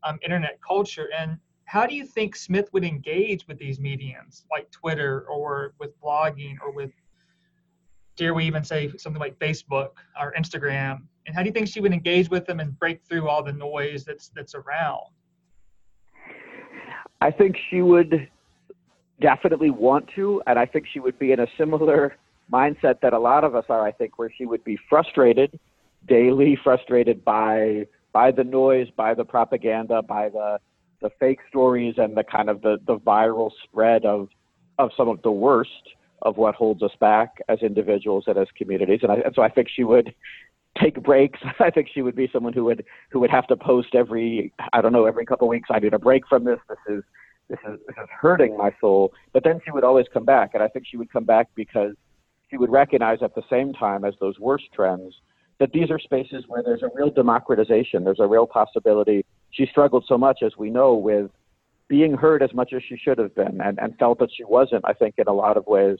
um, 0.02 0.18
internet 0.22 0.58
culture. 0.66 1.08
And 1.16 1.38
how 1.66 1.84
do 1.84 1.94
you 1.94 2.06
think 2.06 2.36
Smith 2.36 2.72
would 2.72 2.84
engage 2.84 3.46
with 3.48 3.58
these 3.58 3.78
mediums 3.78 4.44
like 4.50 4.70
Twitter 4.70 5.26
or 5.28 5.74
with 5.78 6.00
blogging 6.00 6.56
or 6.62 6.70
with, 6.70 6.92
dare 8.16 8.34
we 8.34 8.44
even 8.44 8.64
say 8.64 8.90
something 8.96 9.20
like 9.20 9.38
Facebook 9.38 9.90
or 10.18 10.32
Instagram? 10.38 11.02
And 11.26 11.34
how 11.34 11.42
do 11.42 11.48
you 11.48 11.52
think 11.52 11.68
she 11.68 11.80
would 11.80 11.92
engage 11.92 12.30
with 12.30 12.46
them 12.46 12.60
and 12.60 12.78
break 12.78 13.02
through 13.02 13.28
all 13.28 13.42
the 13.42 13.52
noise 13.52 14.04
that's 14.04 14.28
that's 14.28 14.54
around? 14.54 15.10
I 17.20 17.32
think 17.32 17.56
she 17.68 17.82
would 17.82 18.28
definitely 19.20 19.70
want 19.70 20.08
to, 20.14 20.42
and 20.46 20.58
I 20.58 20.66
think 20.66 20.86
she 20.92 21.00
would 21.00 21.18
be 21.18 21.32
in 21.32 21.40
a 21.40 21.46
similar 21.58 22.16
mindset 22.52 23.00
that 23.00 23.12
a 23.12 23.18
lot 23.18 23.42
of 23.42 23.56
us 23.56 23.64
are. 23.68 23.84
I 23.84 23.90
think 23.90 24.18
where 24.20 24.30
she 24.30 24.46
would 24.46 24.62
be 24.62 24.78
frustrated, 24.88 25.58
daily 26.06 26.56
frustrated 26.62 27.24
by 27.24 27.86
by 28.12 28.30
the 28.30 28.44
noise, 28.44 28.86
by 28.96 29.14
the 29.14 29.24
propaganda, 29.24 30.00
by 30.00 30.28
the 30.28 30.60
the 31.00 31.10
fake 31.18 31.40
stories 31.48 31.94
and 31.98 32.16
the 32.16 32.24
kind 32.24 32.48
of 32.48 32.62
the, 32.62 32.78
the 32.86 32.96
viral 32.98 33.50
spread 33.64 34.04
of 34.04 34.28
of 34.78 34.90
some 34.96 35.08
of 35.08 35.22
the 35.22 35.30
worst 35.30 35.70
of 36.22 36.36
what 36.36 36.54
holds 36.54 36.82
us 36.82 36.90
back 37.00 37.36
as 37.48 37.58
individuals 37.62 38.24
and 38.26 38.36
as 38.36 38.46
communities. 38.56 39.00
And, 39.02 39.12
I, 39.12 39.16
and 39.16 39.34
so 39.34 39.42
I 39.42 39.48
think 39.48 39.68
she 39.74 39.84
would 39.84 40.14
take 40.82 41.02
breaks. 41.02 41.38
I 41.60 41.70
think 41.70 41.88
she 41.92 42.02
would 42.02 42.16
be 42.16 42.28
someone 42.32 42.52
who 42.52 42.64
would 42.64 42.84
who 43.10 43.20
would 43.20 43.30
have 43.30 43.46
to 43.48 43.56
post 43.56 43.94
every 43.94 44.52
I 44.72 44.80
don't 44.80 44.92
know 44.92 45.06
every 45.06 45.26
couple 45.26 45.46
of 45.48 45.50
weeks. 45.50 45.68
I 45.70 45.78
need 45.78 45.94
a 45.94 45.98
break 45.98 46.26
from 46.28 46.44
this. 46.44 46.58
This 46.68 46.78
is 46.88 47.04
this 47.48 47.58
is 47.68 47.78
this 47.86 47.96
is 47.96 48.08
hurting 48.10 48.56
my 48.56 48.74
soul. 48.80 49.12
But 49.32 49.44
then 49.44 49.60
she 49.64 49.70
would 49.70 49.84
always 49.84 50.06
come 50.12 50.24
back, 50.24 50.54
and 50.54 50.62
I 50.62 50.68
think 50.68 50.86
she 50.86 50.96
would 50.96 51.12
come 51.12 51.24
back 51.24 51.48
because 51.54 51.94
she 52.50 52.56
would 52.56 52.70
recognize 52.70 53.18
at 53.22 53.34
the 53.34 53.42
same 53.50 53.72
time 53.72 54.04
as 54.04 54.14
those 54.20 54.38
worst 54.38 54.66
trends 54.74 55.14
that 55.58 55.72
these 55.72 55.90
are 55.90 55.98
spaces 55.98 56.44
where 56.48 56.62
there's 56.62 56.82
a 56.82 56.90
real 56.94 57.10
democratization, 57.10 58.04
there's 58.04 58.20
a 58.20 58.26
real 58.26 58.46
possibility. 58.46 59.24
She 59.50 59.66
struggled 59.66 60.04
so 60.06 60.18
much, 60.18 60.42
as 60.42 60.52
we 60.58 60.70
know, 60.70 60.94
with 60.94 61.30
being 61.88 62.14
heard 62.14 62.42
as 62.42 62.52
much 62.52 62.72
as 62.72 62.82
she 62.88 62.96
should 62.96 63.18
have 63.18 63.34
been 63.34 63.60
and, 63.60 63.78
and 63.78 63.96
felt 63.98 64.18
that 64.18 64.30
she 64.36 64.44
wasn't, 64.44 64.84
I 64.84 64.92
think, 64.92 65.14
in 65.18 65.28
a 65.28 65.32
lot 65.32 65.56
of 65.56 65.66
ways. 65.66 65.98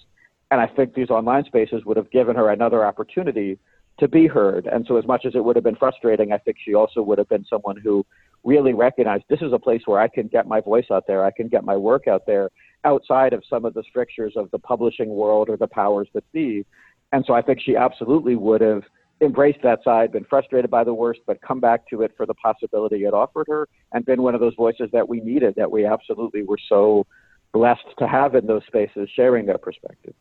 And 0.51 0.61
I 0.61 0.67
think 0.67 0.95
these 0.95 1.11
online 1.11 1.45
spaces 1.45 1.85
would 1.85 1.97
have 1.97 2.11
given 2.11 2.37
her 2.37 2.51
another 2.51 2.85
opportunity 2.85 3.59
to 3.99 4.09
be 4.09 4.27
heard. 4.27 4.67
And 4.67 4.85
so, 4.87 4.97
as 4.97 5.07
much 5.07 5.25
as 5.25 5.35
it 5.35 5.43
would 5.45 5.57
have 5.57 5.65
been 5.65 5.77
frustrating, 5.77 6.33
I 6.33 6.39
think 6.39 6.59
she 6.63 6.75
also 6.75 7.03
would 7.03 7.19
have 7.19 7.29
been 7.29 7.45
someone 7.49 7.77
who 7.77 8.05
really 8.45 8.75
recognized 8.75 9.25
this 9.29 9.43
is 9.43 9.53
a 9.53 9.59
place 9.59 9.83
where 9.87 10.01
I 10.01 10.09
can 10.09 10.29
get 10.29 10.47
my 10.47 10.61
voice 10.61 10.87
out 10.93 11.07
there, 11.07 11.25
I 11.25 11.31
can 11.31 11.49
get 11.49 11.65
my 11.65 11.77
work 11.77 12.07
out 12.07 12.27
there 12.27 12.51
outside 12.85 13.33
of 13.33 13.43
some 13.49 13.65
of 13.65 13.75
the 13.75 13.83
strictures 13.89 14.35
of 14.37 14.51
the 14.51 14.59
publishing 14.59 15.09
world 15.09 15.49
or 15.49 15.57
the 15.57 15.67
powers 15.67 16.09
that 16.15 16.31
be. 16.33 16.65
And 17.13 17.25
so, 17.27 17.33
I 17.33 17.43
think 17.43 17.61
she 17.61 17.77
absolutely 17.77 18.37
would 18.37 18.61
have 18.61 18.83
embraced 19.21 19.63
that 19.63 19.83
side, 19.83 20.13
been 20.13 20.25
frustrated 20.25 20.71
by 20.71 20.85
the 20.85 20.93
worst, 20.93 21.21
but 21.27 21.41
come 21.41 21.61
back 21.61 21.89
to 21.89 22.03
it 22.03 22.13
for 22.17 22.27
the 22.27 22.35
possibility 22.35 23.05
it 23.05 23.15
offered 23.15 23.47
her, 23.49 23.69
and 23.93 24.05
been 24.05 24.23
one 24.23 24.35
of 24.35 24.41
those 24.41 24.55
voices 24.55 24.89
that 24.93 25.09
we 25.09 25.21
needed, 25.21 25.55
that 25.57 25.71
we 25.71 25.87
absolutely 25.87 26.43
were 26.43 26.59
so 26.69 27.07
blessed 27.53 27.87
to 27.99 28.07
have 28.07 28.35
in 28.35 28.47
those 28.47 28.63
spaces, 28.67 29.09
sharing 29.15 29.47
their 29.47 29.59
perspective. 29.59 30.15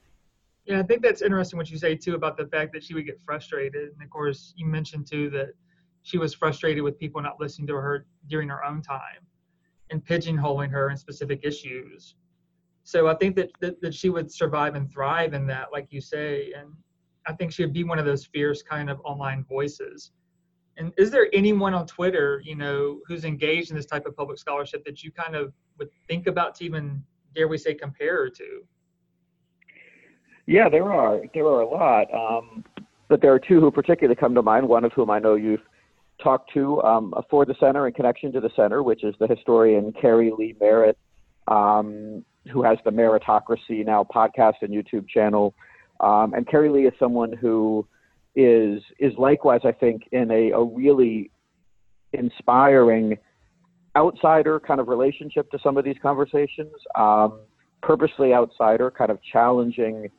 Yeah, 0.66 0.80
I 0.80 0.84
think 0.84 1.04
that's 1.04 1.22
interesting 1.22 1.58
what 1.58 1.70
you 1.70 1.78
say 1.78 1.96
too 1.96 2.16
about 2.16 2.38
the 2.38 2.48
fact 2.48 2.74
that 2.74 2.84
she 2.84 2.94
would 2.94 3.06
get 3.06 3.20
frustrated. 3.24 3.92
And 3.94 4.02
of 4.02 4.10
course, 4.10 4.54
you 4.56 4.66
mentioned 4.66 5.06
too 5.06 5.30
that 5.32 5.50
she 6.02 6.18
was 6.18 6.34
frustrated 6.34 6.84
with 6.84 6.98
people 6.98 7.22
not 7.22 7.40
listening 7.40 7.68
to 7.68 7.76
her 7.76 8.06
during 8.28 8.50
her 8.50 8.64
own 8.64 8.82
time 8.82 9.28
and 9.92 10.04
pigeonholing 10.04 10.72
her 10.72 10.90
in 10.90 10.98
specific 10.98 11.42
issues. 11.44 12.16
So 12.84 13.08
I 13.08 13.16
think 13.16 13.36
that, 13.36 13.50
that, 13.60 13.82
that 13.82 13.94
she 13.94 14.10
would 14.10 14.32
survive 14.32 14.76
and 14.76 14.90
thrive 14.92 15.34
in 15.34 15.46
that, 15.48 15.68
like 15.72 15.88
you 15.92 16.02
say. 16.02 16.54
And 16.58 16.70
I 17.28 17.34
think 17.34 17.52
she 17.52 17.64
would 17.64 17.74
be 17.74 17.84
one 17.84 18.00
of 18.00 18.06
those 18.06 18.26
fierce 18.26 18.62
kind 18.62 18.90
of 18.90 19.00
online 19.04 19.44
voices. 19.44 20.12
And 20.78 20.92
is 20.98 21.10
there 21.10 21.28
anyone 21.34 21.74
on 21.74 21.88
Twitter, 21.88 22.42
you 22.44 22.56
know, 22.56 23.00
who's 23.08 23.24
engaged 23.24 23.70
in 23.72 23.78
this 23.78 23.86
type 23.86 24.06
of 24.06 24.16
public 24.16 24.38
scholarship 24.38 24.84
that 24.86 25.04
you 25.04 25.12
kind 25.12 25.36
of 25.36 25.54
would 25.80 25.90
think 26.08 26.28
about 26.28 26.56
to 26.56 26.66
even, 26.66 27.02
dare 27.34 27.48
we 27.48 27.58
say, 27.58 27.74
compare 27.74 28.18
her 28.18 28.30
to? 28.30 28.66
Yeah, 30.48 30.70
there 30.70 30.92
are. 30.92 31.22
There 31.34 31.46
are 31.46 31.62
a 31.62 31.68
lot. 31.68 32.14
Um, 32.14 32.64
but 33.08 33.22
there 33.22 33.34
are 33.34 33.40
two 33.40 33.60
who 33.62 33.72
particularly 33.72 34.16
come 34.16 34.36
to 34.36 34.42
mind, 34.42 34.68
one 34.68 34.84
of 34.84 34.92
whom 34.94 35.10
I 35.10 35.20
know 35.20 35.36
you've 35.36 35.64
talked 36.22 36.54
to 36.54 36.82
um, 36.84 37.14
for 37.30 37.46
the 37.46 37.56
center 37.60 37.88
in 37.88 37.94
connection 37.94 38.32
to 38.34 38.42
the 38.42 38.50
center, 38.56 38.84
which 38.84 39.04
is 39.04 39.16
the 39.20 39.28
historian 39.28 39.94
Keri 40.00 40.32
Leigh 40.38 40.56
Merritt, 40.60 40.98
um, 41.48 42.24
who 42.52 42.64
has 42.64 42.78
the 42.86 42.92
Meritocracy 42.92 43.86
Now 43.86 44.04
podcast 44.04 44.56
and 44.62 44.72
YouTube 44.72 45.08
channel. 45.08 45.54
Um, 46.00 46.34
and 46.34 46.48
Keri 46.48 46.70
Leigh 46.70 46.88
is 46.88 46.94
someone 47.00 47.34
who 47.34 47.88
is 48.36 48.82
is 49.00 49.14
likewise, 49.18 49.62
I 49.64 49.72
think, 49.72 50.04
in 50.12 50.30
a, 50.32 50.52
a 50.52 50.64
really 50.64 51.32
inspiring 52.14 53.18
outsider 53.96 54.60
kind 54.60 54.80
of 54.80 54.88
relationship 54.88 55.50
to 55.52 55.60
some 55.64 55.78
of 55.78 55.86
these 55.86 55.96
conversations. 56.02 56.74
Um, 56.96 57.40
purposely 57.82 58.34
outsider, 58.34 58.92
kind 58.92 59.12
of 59.12 59.20
challenging 59.32 60.10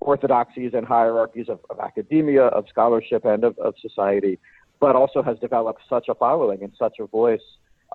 orthodoxies 0.00 0.72
and 0.74 0.86
hierarchies 0.86 1.46
of, 1.48 1.60
of 1.70 1.78
academia, 1.80 2.44
of 2.46 2.66
scholarship, 2.68 3.24
and 3.24 3.44
of, 3.44 3.58
of, 3.58 3.74
society, 3.80 4.38
but 4.80 4.94
also 4.94 5.22
has 5.22 5.38
developed 5.38 5.80
such 5.88 6.08
a 6.08 6.14
following 6.14 6.62
and 6.62 6.72
such 6.78 6.96
a 7.00 7.06
voice, 7.06 7.40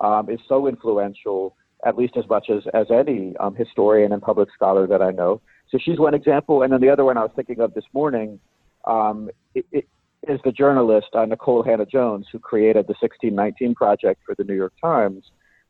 um, 0.02 0.28
is 0.28 0.40
so 0.48 0.66
influential, 0.66 1.54
at 1.86 1.96
least 1.96 2.16
as 2.16 2.24
much 2.28 2.48
as, 2.50 2.62
as 2.74 2.86
any 2.90 3.36
um, 3.38 3.54
historian 3.54 4.12
and 4.12 4.22
public 4.22 4.48
scholar 4.54 4.86
that 4.86 5.02
I 5.02 5.10
know. 5.10 5.40
So 5.70 5.78
she's 5.80 5.98
one 5.98 6.14
example. 6.14 6.62
And 6.62 6.72
then 6.72 6.80
the 6.80 6.88
other 6.90 7.04
one 7.04 7.16
I 7.16 7.22
was 7.22 7.32
thinking 7.36 7.60
of 7.60 7.74
this 7.74 7.84
morning 7.92 8.40
um, 8.88 9.30
it, 9.54 9.66
it 9.70 9.88
is 10.26 10.40
the 10.44 10.52
journalist 10.52 11.08
uh, 11.14 11.26
Nikole 11.26 11.64
Hannah-Jones, 11.64 12.26
who 12.32 12.38
created 12.38 12.86
the 12.86 12.94
1619 13.00 13.74
Project 13.74 14.22
for 14.26 14.34
the 14.36 14.44
New 14.44 14.54
York 14.54 14.72
Times, 14.82 15.24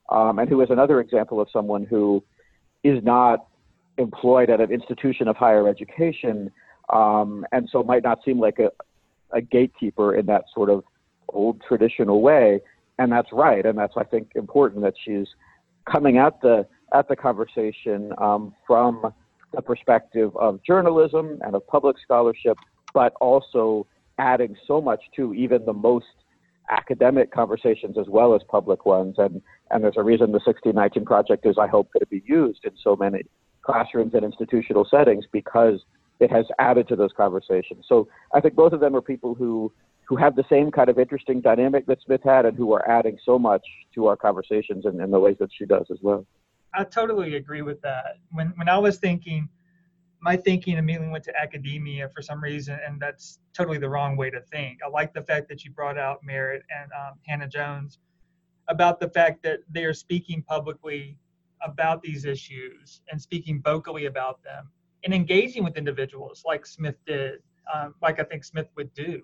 um, 0.08 0.38
and 0.38 0.48
who 0.48 0.60
is 0.62 0.70
another 0.70 1.00
example 1.00 1.40
of 1.40 1.48
someone 1.52 1.84
who 1.84 2.22
is 2.84 3.02
not 3.02 3.46
employed 3.98 4.48
at 4.48 4.60
an 4.60 4.70
institution 4.70 5.28
of 5.28 5.36
higher 5.36 5.68
education, 5.68 6.50
um, 6.92 7.44
and 7.52 7.68
so 7.70 7.82
might 7.82 8.04
not 8.04 8.20
seem 8.24 8.38
like 8.38 8.58
a, 8.58 8.70
a 9.36 9.40
gatekeeper 9.40 10.14
in 10.14 10.26
that 10.26 10.44
sort 10.54 10.70
of 10.70 10.84
old 11.28 11.60
traditional 11.66 12.22
way. 12.22 12.60
And 12.98 13.12
that's 13.12 13.28
right, 13.32 13.64
and 13.64 13.76
that's 13.78 13.94
I 13.96 14.04
think 14.04 14.32
important 14.34 14.82
that 14.82 14.94
she's 15.04 15.26
coming 15.90 16.18
at 16.18 16.40
the 16.40 16.66
at 16.92 17.06
the 17.08 17.16
conversation 17.16 18.12
um, 18.18 18.54
from 18.66 19.12
the 19.54 19.62
perspective 19.62 20.36
of 20.36 20.62
journalism 20.62 21.38
and 21.42 21.54
of 21.54 21.66
public 21.66 21.96
scholarship, 22.02 22.56
but 22.94 23.12
also 23.20 23.86
adding 24.18 24.56
so 24.66 24.80
much 24.80 25.00
to 25.16 25.34
even 25.34 25.64
the 25.64 25.72
most 25.72 26.06
academic 26.70 27.32
conversations 27.32 27.96
as 27.98 28.06
well 28.08 28.34
as 28.34 28.42
public 28.48 28.84
ones. 28.84 29.14
And, 29.18 29.40
and 29.70 29.82
there's 29.82 29.96
a 29.96 30.02
reason 30.02 30.26
the 30.26 30.40
1619 30.44 31.04
Project 31.04 31.46
is, 31.46 31.56
I 31.58 31.66
hope, 31.66 31.90
going 31.92 32.00
to 32.00 32.06
be 32.06 32.22
used 32.26 32.64
in 32.64 32.72
so 32.82 32.96
many 32.96 33.22
classrooms 33.62 34.14
and 34.14 34.24
institutional 34.24 34.86
settings 34.90 35.24
because 35.32 35.80
it 36.20 36.30
has 36.30 36.46
added 36.58 36.88
to 36.88 36.96
those 36.96 37.12
conversations. 37.16 37.84
So 37.88 38.08
I 38.34 38.40
think 38.40 38.54
both 38.54 38.72
of 38.72 38.80
them 38.80 38.94
are 38.96 39.02
people 39.02 39.34
who 39.34 39.72
who 40.08 40.16
have 40.16 40.36
the 40.36 40.44
same 40.48 40.70
kind 40.70 40.88
of 40.88 40.98
interesting 40.98 41.42
dynamic 41.42 41.84
that 41.84 41.98
Smith 42.02 42.22
had 42.24 42.46
and 42.46 42.56
who 42.56 42.72
are 42.72 42.88
adding 42.88 43.18
so 43.26 43.38
much 43.38 43.60
to 43.94 44.06
our 44.06 44.16
conversations 44.16 44.86
in, 44.86 44.98
in 45.02 45.10
the 45.10 45.20
ways 45.20 45.36
that 45.38 45.50
she 45.56 45.66
does 45.66 45.84
as 45.90 45.98
well. 46.00 46.24
I 46.74 46.84
totally 46.84 47.36
agree 47.36 47.62
with 47.62 47.80
that. 47.82 48.16
When 48.32 48.52
when 48.56 48.68
I 48.68 48.78
was 48.78 48.98
thinking, 48.98 49.48
my 50.20 50.36
thinking 50.36 50.76
immediately 50.76 51.08
went 51.08 51.24
to 51.24 51.40
academia 51.40 52.08
for 52.08 52.22
some 52.22 52.42
reason, 52.42 52.78
and 52.86 53.00
that's 53.00 53.38
totally 53.54 53.78
the 53.78 53.88
wrong 53.88 54.16
way 54.16 54.30
to 54.30 54.40
think. 54.40 54.80
I 54.84 54.88
like 54.88 55.14
the 55.14 55.22
fact 55.22 55.48
that 55.48 55.64
you 55.64 55.70
brought 55.70 55.98
out 55.98 56.18
Merritt 56.22 56.62
and 56.76 56.90
um, 56.92 57.18
Hannah-Jones 57.26 57.98
about 58.68 59.00
the 59.00 59.08
fact 59.08 59.42
that 59.42 59.60
they 59.70 59.84
are 59.84 59.94
speaking 59.94 60.42
publicly 60.42 61.16
about 61.62 62.02
these 62.02 62.24
issues 62.24 63.00
and 63.10 63.20
speaking 63.20 63.62
vocally 63.62 64.06
about 64.06 64.42
them 64.42 64.70
and 65.04 65.14
engaging 65.14 65.64
with 65.64 65.76
individuals 65.76 66.42
like 66.44 66.66
Smith 66.66 66.96
did, 67.06 67.40
um, 67.72 67.94
like 68.02 68.20
I 68.20 68.24
think 68.24 68.44
Smith 68.44 68.68
would 68.76 68.92
do. 68.94 69.22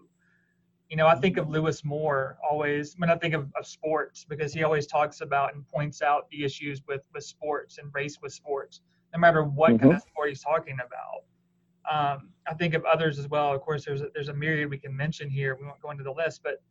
You 0.90 0.96
know, 0.96 1.06
I 1.06 1.14
think 1.14 1.38
of 1.38 1.48
Louis 1.48 1.84
Moore 1.84 2.36
always 2.48 2.94
when 2.98 3.10
I 3.10 3.16
think 3.16 3.34
of, 3.34 3.50
of 3.58 3.66
sports 3.66 4.24
because 4.28 4.52
he 4.52 4.62
always 4.62 4.86
talks 4.86 5.22
about 5.22 5.54
and 5.54 5.66
points 5.66 6.02
out 6.02 6.28
the 6.30 6.44
issues 6.44 6.82
with 6.86 7.02
with 7.14 7.24
sports 7.24 7.78
and 7.78 7.92
race 7.94 8.18
with 8.22 8.32
sports, 8.32 8.80
no 9.12 9.20
matter 9.20 9.44
what 9.44 9.70
mm-hmm. 9.70 9.78
kind 9.78 9.94
of 9.94 10.02
sport 10.02 10.28
he's 10.28 10.42
talking 10.42 10.74
about. 10.74 11.24
Um, 11.90 12.30
I 12.46 12.54
think 12.54 12.74
of 12.74 12.84
others 12.84 13.18
as 13.18 13.28
well. 13.28 13.52
Of 13.54 13.60
course, 13.60 13.84
there's 13.84 14.02
a, 14.02 14.08
there's 14.14 14.28
a 14.28 14.34
myriad 14.34 14.70
we 14.70 14.78
can 14.78 14.94
mention 14.96 15.28
here. 15.28 15.56
We 15.58 15.66
won't 15.66 15.80
go 15.80 15.90
into 15.90 16.04
the 16.04 16.12
list, 16.12 16.42
but 16.42 16.62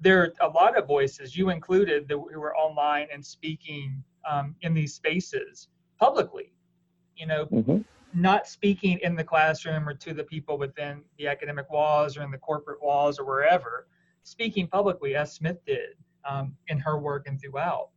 there 0.00 0.22
are 0.22 0.32
a 0.40 0.48
lot 0.48 0.76
of 0.76 0.86
voices, 0.86 1.36
you 1.36 1.50
included, 1.50 2.08
that 2.08 2.14
who 2.14 2.42
are 2.42 2.56
online 2.56 3.08
and 3.12 3.24
speaking 3.24 4.02
um, 4.28 4.54
in 4.62 4.74
these 4.74 4.94
spaces 4.94 5.68
publicly. 5.98 6.52
You 7.16 7.26
know, 7.26 7.46
mm-hmm. 7.46 7.78
Not 8.14 8.46
speaking 8.46 8.98
in 9.02 9.14
the 9.14 9.24
classroom 9.24 9.88
or 9.88 9.94
to 9.94 10.14
the 10.14 10.24
people 10.24 10.58
within 10.58 11.02
the 11.18 11.26
academic 11.26 11.70
walls 11.70 12.16
or 12.16 12.22
in 12.22 12.30
the 12.30 12.38
corporate 12.38 12.82
walls 12.82 13.18
or 13.18 13.24
wherever, 13.24 13.86
speaking 14.22 14.66
publicly 14.66 15.14
as 15.14 15.34
Smith 15.34 15.58
did 15.66 15.90
um, 16.28 16.54
in 16.68 16.78
her 16.78 16.98
work 16.98 17.26
and 17.26 17.40
throughout. 17.40 17.90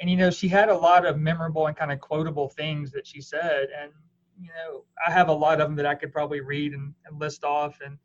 And 0.00 0.10
you 0.10 0.16
know, 0.16 0.30
she 0.30 0.48
had 0.48 0.68
a 0.68 0.76
lot 0.76 1.06
of 1.06 1.18
memorable 1.18 1.66
and 1.66 1.76
kind 1.76 1.92
of 1.92 2.00
quotable 2.00 2.48
things 2.48 2.90
that 2.92 3.06
she 3.06 3.20
said, 3.20 3.68
and 3.80 3.92
you 4.40 4.48
know, 4.48 4.84
I 5.06 5.12
have 5.12 5.28
a 5.28 5.32
lot 5.32 5.60
of 5.60 5.68
them 5.68 5.76
that 5.76 5.86
I 5.86 5.94
could 5.94 6.12
probably 6.12 6.40
read 6.40 6.72
and, 6.72 6.92
and 7.06 7.20
list 7.20 7.44
off, 7.44 7.78
and 7.84 7.98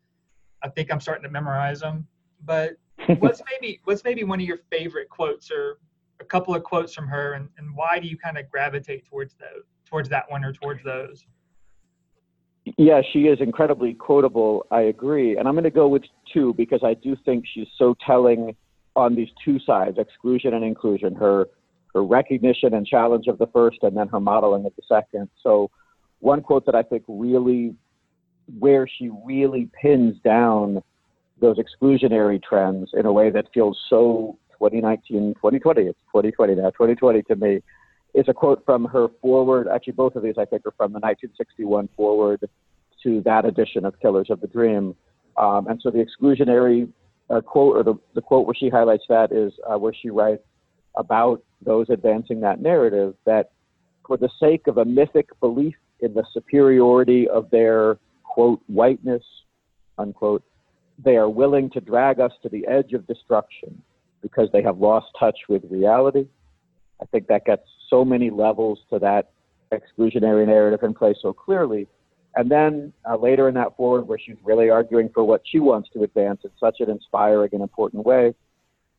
I 0.62 0.68
think 0.68 0.92
I'm 0.92 1.00
starting 1.00 1.24
to 1.24 1.30
memorize 1.30 1.80
them. 1.80 2.06
But 2.44 2.76
what's 3.18 3.42
maybe 3.50 3.80
what's 3.84 4.04
maybe 4.04 4.22
one 4.22 4.40
of 4.40 4.46
your 4.46 4.58
favorite 4.70 5.08
quotes 5.08 5.50
or 5.50 5.78
a 6.20 6.24
couple 6.24 6.54
of 6.54 6.62
quotes 6.62 6.94
from 6.94 7.06
her 7.06 7.34
and, 7.34 7.48
and 7.58 7.74
why 7.74 7.98
do 7.98 8.08
you 8.08 8.16
kind 8.16 8.38
of 8.38 8.50
gravitate 8.50 9.06
towards 9.06 9.34
those 9.34 9.64
towards 9.88 10.08
that 10.08 10.30
one 10.30 10.44
or 10.44 10.52
towards 10.52 10.82
those 10.84 11.24
yeah 12.76 13.00
she 13.12 13.20
is 13.20 13.40
incredibly 13.40 13.94
quotable 13.94 14.66
i 14.70 14.82
agree 14.82 15.36
and 15.36 15.48
i'm 15.48 15.54
going 15.54 15.64
to 15.64 15.70
go 15.70 15.88
with 15.88 16.02
two 16.32 16.52
because 16.54 16.80
i 16.84 16.94
do 16.94 17.16
think 17.24 17.44
she's 17.52 17.68
so 17.76 17.94
telling 18.06 18.54
on 18.96 19.14
these 19.14 19.28
two 19.44 19.58
sides 19.60 19.96
exclusion 19.98 20.54
and 20.54 20.64
inclusion 20.64 21.14
her 21.14 21.46
her 21.94 22.04
recognition 22.04 22.74
and 22.74 22.86
challenge 22.86 23.26
of 23.26 23.38
the 23.38 23.46
first 23.48 23.78
and 23.82 23.96
then 23.96 24.08
her 24.08 24.20
modeling 24.20 24.66
of 24.66 24.72
the 24.76 24.82
second 24.88 25.28
so 25.42 25.70
one 26.20 26.42
quote 26.42 26.66
that 26.66 26.74
i 26.74 26.82
think 26.82 27.02
really 27.08 27.74
where 28.58 28.86
she 28.86 29.10
really 29.24 29.68
pins 29.80 30.16
down 30.24 30.82
those 31.40 31.56
exclusionary 31.58 32.42
trends 32.42 32.90
in 32.94 33.06
a 33.06 33.12
way 33.12 33.30
that 33.30 33.46
feels 33.52 33.78
so 33.88 34.38
2019, 34.52 35.34
2020. 35.34 35.82
It's 35.82 35.98
2020 36.08 36.54
now. 36.56 36.70
2020 36.70 37.22
to 37.22 37.36
me 37.36 37.62
is 38.18 38.26
a 38.28 38.34
quote 38.34 38.62
from 38.64 38.84
her 38.86 39.08
foreword. 39.20 39.68
Actually, 39.68 39.94
both 39.94 40.16
of 40.16 40.22
these 40.22 40.34
I 40.38 40.44
think 40.44 40.66
are 40.66 40.72
from 40.72 40.92
the 40.92 41.00
1961 41.00 41.88
foreword 41.96 42.48
to 43.02 43.20
that 43.22 43.44
edition 43.44 43.84
of 43.84 43.98
Killers 44.00 44.28
of 44.30 44.40
the 44.40 44.46
Dream. 44.46 44.94
Um, 45.36 45.68
and 45.68 45.80
so 45.82 45.90
the 45.90 46.04
exclusionary 46.04 46.88
uh, 47.30 47.40
quote, 47.40 47.76
or 47.76 47.82
the, 47.82 47.94
the 48.14 48.20
quote 48.20 48.46
where 48.46 48.54
she 48.54 48.68
highlights 48.68 49.04
that, 49.08 49.30
is 49.32 49.52
uh, 49.70 49.78
where 49.78 49.94
she 49.94 50.10
writes 50.10 50.42
about 50.96 51.42
those 51.64 51.86
advancing 51.90 52.40
that 52.40 52.60
narrative 52.60 53.14
that 53.24 53.50
for 54.06 54.16
the 54.16 54.30
sake 54.40 54.66
of 54.66 54.78
a 54.78 54.84
mythic 54.84 55.28
belief 55.40 55.74
in 56.00 56.14
the 56.14 56.24
superiority 56.32 57.28
of 57.28 57.50
their 57.50 57.98
quote 58.24 58.60
whiteness 58.66 59.22
unquote 59.98 60.42
they 61.04 61.16
are 61.16 61.28
willing 61.28 61.70
to 61.70 61.80
drag 61.80 62.20
us 62.20 62.32
to 62.42 62.48
the 62.48 62.66
edge 62.66 62.92
of 62.92 63.06
destruction 63.06 63.82
because 64.22 64.48
they 64.52 64.62
have 64.62 64.78
lost 64.78 65.06
touch 65.18 65.38
with 65.48 65.62
reality. 65.70 66.26
I 67.00 67.06
think 67.06 67.28
that 67.28 67.44
gets 67.44 67.62
so 67.88 68.04
many 68.04 68.30
levels 68.30 68.78
to 68.90 68.98
that 68.98 69.30
exclusionary 69.72 70.46
narrative 70.46 70.82
in 70.82 70.94
place 70.94 71.16
so 71.20 71.32
clearly. 71.32 71.86
And 72.36 72.50
then 72.50 72.92
uh, 73.08 73.16
later 73.16 73.48
in 73.48 73.54
that 73.54 73.76
foreword, 73.76 74.06
where 74.06 74.18
she's 74.18 74.36
really 74.44 74.70
arguing 74.70 75.10
for 75.12 75.24
what 75.24 75.42
she 75.44 75.58
wants 75.58 75.88
to 75.94 76.02
advance 76.02 76.40
in 76.44 76.50
such 76.60 76.76
an 76.80 76.90
inspiring 76.90 77.50
and 77.52 77.62
important 77.62 78.04
way, 78.04 78.34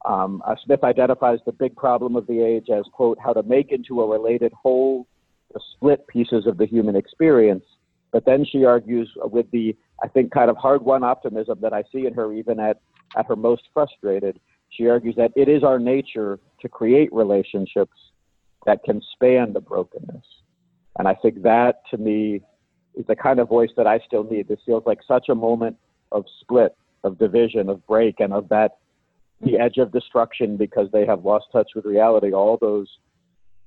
um, 0.06 0.42
uh, 0.46 0.56
Smith 0.66 0.84
identifies 0.84 1.40
the 1.46 1.52
big 1.52 1.76
problem 1.76 2.16
of 2.16 2.26
the 2.28 2.42
age 2.42 2.68
as, 2.70 2.84
quote, 2.94 3.18
how 3.24 3.34
to 3.34 3.44
make 3.44 3.72
into 3.72 4.02
a 4.02 4.08
related 4.08 4.52
whole 4.54 5.08
the 5.54 5.60
split 5.74 6.06
pieces 6.08 6.46
of 6.46 6.58
the 6.58 6.66
human 6.66 6.96
experience. 6.96 7.64
But 8.12 8.26
then 8.26 8.46
she 8.50 8.66
argues 8.66 9.10
with 9.18 9.50
the, 9.52 9.76
I 10.04 10.08
think, 10.08 10.32
kind 10.32 10.50
of 10.50 10.58
hard 10.58 10.82
won 10.82 11.04
optimism 11.04 11.60
that 11.62 11.74
I 11.74 11.84
see 11.92 12.06
in 12.06 12.14
her 12.14 12.34
even 12.34 12.60
at, 12.60 12.80
at 13.16 13.26
her 13.28 13.36
most 13.36 13.64
frustrated. 13.74 14.40
She 14.70 14.88
argues 14.88 15.16
that 15.16 15.32
it 15.36 15.50
is 15.50 15.64
our 15.64 15.80
nature 15.80 16.40
to 16.62 16.70
create 16.70 17.12
relationships 17.12 17.98
that 18.66 18.84
can 18.84 19.02
span 19.14 19.54
the 19.54 19.62
brokenness. 19.62 20.26
And 20.98 21.08
I 21.08 21.16
think 21.16 21.44
that 21.44 21.82
to 21.92 21.98
me 21.98 22.42
is 22.96 23.06
the 23.08 23.16
kind 23.16 23.40
of 23.40 23.48
voice 23.48 23.70
that 23.78 23.88
I 23.88 24.00
still 24.06 24.24
need. 24.24 24.48
This 24.48 24.60
feels 24.66 24.84
like 24.86 25.00
such 25.08 25.30
a 25.30 25.36
moment 25.36 25.78
of 26.12 26.26
split, 26.42 26.76
of 27.04 27.18
division, 27.18 27.70
of 27.70 27.86
break, 27.88 28.20
and 28.20 28.34
of 28.34 28.50
that 28.50 28.78
the 29.42 29.58
edge 29.58 29.78
of 29.78 29.92
destruction 29.92 30.58
because 30.58 30.90
they 30.92 31.06
have 31.06 31.24
lost 31.24 31.46
touch 31.52 31.70
with 31.76 31.86
reality, 31.86 32.34
all 32.34 32.58
those 32.60 32.90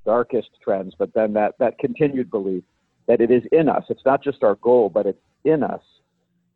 darkest 0.04 0.50
trends, 0.62 0.94
but 0.98 1.14
then 1.14 1.32
that, 1.32 1.54
that 1.58 1.78
continued 1.78 2.30
belief 2.30 2.62
that 3.08 3.20
it 3.20 3.30
is 3.30 3.42
in 3.52 3.68
us. 3.68 3.84
It's 3.88 4.04
not 4.04 4.22
just 4.22 4.42
our 4.42 4.56
goal, 4.56 4.90
but 4.90 5.06
it's 5.06 5.22
in 5.44 5.62
us 5.62 5.80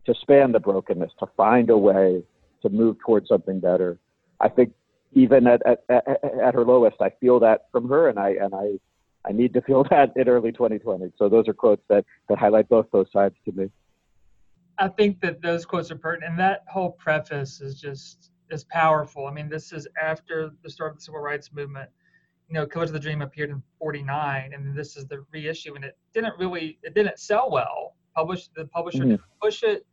to 0.05 0.15
span 0.21 0.53
the 0.53 0.61
brokenness, 0.61 1.13
to 1.21 1.27
find 1.37 1.71
a 1.71 1.79
way 1.79 2.23
to 2.63 2.69
move 2.69 2.97
towards 3.05 3.29
something 3.29 3.61
better. 3.61 3.99
I 4.41 4.49
think 4.49 4.73
even 5.17 5.47
at, 5.47 5.63
at, 5.67 5.83
at, 5.89 6.55
her 6.55 6.65
lowest, 6.65 6.99
I 7.01 7.11
feel 7.21 7.41
that 7.41 7.63
from 7.73 7.89
her, 7.89 8.09
and 8.09 8.19
I 8.19 8.31
and 8.33 8.55
I 8.55 8.79
I 9.27 9.33
need 9.33 9.55
to 9.55 9.63
feel 9.63 9.83
that 9.91 10.13
in 10.15 10.29
early 10.29 10.53
2020. 10.53 11.11
So 11.19 11.29
those 11.29 11.49
are 11.49 11.55
quotes 11.55 11.83
that 11.89 12.05
that 12.29 12.39
highlight 12.39 12.69
both 12.69 12.87
those 12.93 13.11
sides 13.13 13.35
to 13.47 13.53
me. 13.53 13.71
I 14.79 14.89
think 14.89 15.21
that 15.23 15.41
those 15.41 15.65
quotes 15.65 15.91
are 15.91 15.97
pertinent, 15.97 16.33
and 16.33 16.39
that 16.39 16.65
whole 16.69 16.93
preface 16.93 17.63
is 17.63 17.81
just 17.81 18.31
is 18.51 18.65
powerful. 18.65 19.27
I 19.27 19.33
mean, 19.33 19.49
this 19.49 19.73
is 19.73 19.89
after 20.01 20.51
the 20.63 20.71
start 20.71 20.93
of 20.93 20.99
the 20.99 21.03
civil 21.03 21.21
rights 21.21 21.51
movement. 21.53 21.91
You 22.49 22.55
know, 22.55 22.67
Killers 22.67 22.91
of 22.91 22.95
the 22.95 23.01
Dream 23.01 23.23
appeared 23.23 23.51
in 23.51 23.63
'49, 23.81 24.53
and 24.53 24.77
this 24.77 24.97
is 24.97 25.07
the 25.07 25.25
reissue, 25.33 25.75
and 25.75 25.85
it 25.85 25.97
didn't 26.13 26.35
really, 26.39 26.79
it 26.83 26.95
didn't 26.95 27.19
sell 27.19 27.51
well. 27.51 27.97
Published, 28.15 28.51
the 28.55 28.67
publisher 28.67 28.99
mm-hmm. 28.99 29.11
didn't 29.11 29.23
push 29.43 29.63
it. 29.63 29.87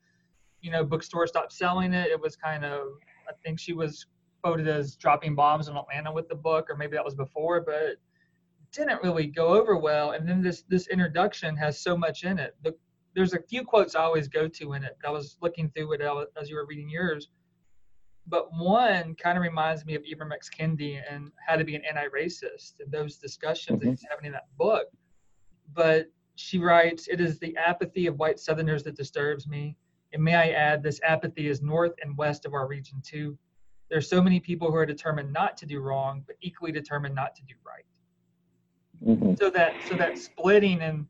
You 0.62 0.72
know, 0.72 0.84
bookstores 0.84 1.30
stopped 1.30 1.54
selling 1.54 1.94
it. 1.94 2.10
It 2.10 2.20
was 2.20 2.36
kind 2.36 2.64
of, 2.64 2.88
I 3.28 3.34
think 3.44 3.60
she 3.60 3.74
was 3.74 4.06
quoted 4.44 4.68
as 4.68 4.96
dropping 4.96 5.36
bombs 5.36 5.68
in 5.68 5.78
Atlanta 5.78 6.12
with 6.12 6.28
the 6.28 6.36
book, 6.36 6.70
or 6.70 6.76
maybe 6.76 6.96
that 6.96 7.06
was 7.06 7.16
before, 7.16 7.62
but 7.62 7.96
didn't 8.72 9.04
really 9.04 9.28
go 9.28 9.50
over 9.50 9.78
well. 9.78 10.12
And 10.12 10.28
then 10.28 10.42
this 10.42 10.64
this 10.68 10.88
introduction 10.88 11.56
has 11.58 11.80
so 11.80 11.96
much 11.96 12.24
in 12.24 12.40
it. 12.40 12.56
The, 12.64 12.76
there's 13.16 13.34
a 13.34 13.42
few 13.42 13.64
quotes 13.64 13.96
I 13.96 14.02
always 14.02 14.28
go 14.28 14.48
to 14.48 14.74
in 14.74 14.84
it. 14.84 14.98
I 15.06 15.12
was 15.12 15.38
looking 15.42 15.70
through 15.70 15.94
it 15.94 16.02
as 16.02 16.50
you 16.50 16.56
were 16.56 16.66
reading 16.66 16.90
yours 16.90 17.30
but 18.28 18.54
one 18.54 19.16
kind 19.16 19.38
of 19.38 19.42
reminds 19.42 19.86
me 19.86 19.96
of 19.96 20.04
Ibram 20.04 20.32
X. 20.32 20.50
Kendi 20.50 21.02
and 21.10 21.32
how 21.46 21.56
to 21.56 21.64
be 21.64 21.76
an 21.76 21.84
anti-racist 21.86 22.74
and 22.80 22.92
those 22.92 23.18
discussions 23.18 23.80
mm-hmm. 23.80 23.90
that 23.90 23.92
he's 23.92 24.06
having 24.10 24.26
in 24.26 24.32
that 24.32 24.48
book. 24.58 24.88
But 25.74 26.08
she 26.36 26.60
writes, 26.60 27.08
"It 27.08 27.20
is 27.20 27.40
the 27.40 27.56
apathy 27.58 28.08
of 28.08 28.18
white 28.18 28.40
Southerners 28.40 28.84
that 28.84 28.96
disturbs 28.96 29.48
me, 29.48 29.76
and 30.14 30.24
may 30.24 30.36
I 30.36 30.50
add, 30.50 30.82
this 30.82 31.02
apathy 31.04 31.48
is 31.48 31.62
north 31.62 31.94
and 32.02 32.18
west 32.18 32.46
of 32.46 32.54
our 32.54 32.68
region 32.68 33.02
too. 33.04 33.38
There 33.94 34.00
are 34.00 34.02
so 34.02 34.24
many 34.24 34.40
people 34.40 34.72
who 34.72 34.78
are 34.78 34.88
determined 34.88 35.32
not 35.32 35.56
to 35.58 35.68
do 35.68 35.80
wrong, 35.80 36.24
but 36.26 36.36
equally 36.42 36.72
determined 36.72 37.14
not 37.14 37.36
to 37.36 37.44
do 37.44 37.54
right. 37.64 37.86
Mm-hmm. 39.06 39.36
So 39.36 39.52
that 39.52 39.76
so 39.88 39.94
that 39.94 40.18
splitting 40.18 40.82
and 40.82 41.06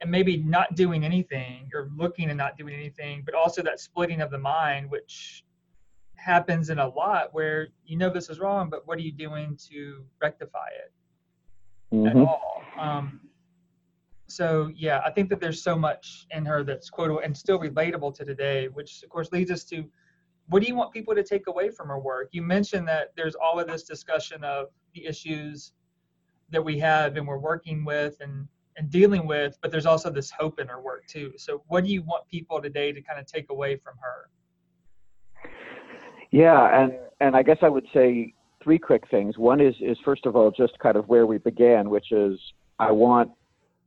and 0.00 0.10
maybe 0.10 0.38
not 0.38 0.74
doing 0.74 1.04
anything 1.04 1.70
or 1.72 1.88
looking 1.96 2.28
and 2.28 2.36
not 2.36 2.58
doing 2.58 2.74
anything, 2.74 3.22
but 3.24 3.36
also 3.36 3.62
that 3.62 3.78
splitting 3.78 4.20
of 4.20 4.32
the 4.32 4.38
mind, 4.38 4.90
which 4.90 5.44
happens 6.16 6.70
in 6.70 6.80
a 6.80 6.88
lot 6.88 7.32
where 7.34 7.68
you 7.84 7.96
know 7.96 8.10
this 8.10 8.28
is 8.30 8.40
wrong, 8.40 8.68
but 8.68 8.84
what 8.88 8.98
are 8.98 9.02
you 9.02 9.12
doing 9.12 9.56
to 9.70 10.04
rectify 10.20 10.66
it 10.76 10.92
mm-hmm. 11.94 12.08
at 12.08 12.16
all? 12.16 12.62
Um, 12.80 13.20
so 14.26 14.72
yeah, 14.74 15.02
I 15.06 15.12
think 15.12 15.30
that 15.30 15.40
there's 15.40 15.62
so 15.62 15.76
much 15.76 16.26
in 16.32 16.44
her 16.46 16.64
that's 16.64 16.90
quotable 16.90 17.20
and 17.20 17.36
still 17.36 17.60
relatable 17.60 18.12
to 18.16 18.24
today, 18.24 18.66
which 18.66 19.04
of 19.04 19.08
course 19.08 19.30
leads 19.30 19.52
us 19.52 19.62
to 19.66 19.88
what 20.50 20.60
do 20.60 20.68
you 20.68 20.74
want 20.74 20.92
people 20.92 21.14
to 21.14 21.22
take 21.22 21.46
away 21.46 21.70
from 21.70 21.88
her 21.88 21.98
work? 21.98 22.28
You 22.32 22.42
mentioned 22.42 22.86
that 22.88 23.12
there's 23.16 23.36
all 23.36 23.58
of 23.60 23.68
this 23.68 23.84
discussion 23.84 24.42
of 24.42 24.66
the 24.94 25.06
issues 25.06 25.72
that 26.50 26.62
we 26.62 26.78
have 26.80 27.16
and 27.16 27.26
we're 27.26 27.38
working 27.38 27.84
with 27.84 28.16
and 28.20 28.46
and 28.76 28.90
dealing 28.90 29.26
with, 29.26 29.58
but 29.60 29.70
there's 29.70 29.86
also 29.86 30.10
this 30.10 30.30
hope 30.30 30.58
in 30.58 30.66
her 30.68 30.80
work 30.80 31.06
too. 31.06 31.32
So 31.36 31.62
what 31.68 31.84
do 31.84 31.90
you 31.90 32.02
want 32.02 32.26
people 32.28 32.62
today 32.62 32.92
to 32.92 33.02
kind 33.02 33.20
of 33.20 33.26
take 33.26 33.50
away 33.50 33.76
from 33.76 33.94
her? 34.00 35.50
Yeah, 36.30 36.82
and 36.82 36.94
and 37.20 37.36
I 37.36 37.42
guess 37.42 37.58
I 37.62 37.68
would 37.68 37.86
say 37.94 38.34
three 38.62 38.78
quick 38.78 39.04
things. 39.08 39.38
One 39.38 39.60
is 39.60 39.74
is 39.80 39.98
first 40.04 40.26
of 40.26 40.34
all 40.34 40.50
just 40.50 40.78
kind 40.80 40.96
of 40.96 41.08
where 41.08 41.26
we 41.26 41.38
began, 41.38 41.90
which 41.90 42.10
is 42.10 42.38
I 42.78 42.90
want 42.90 43.30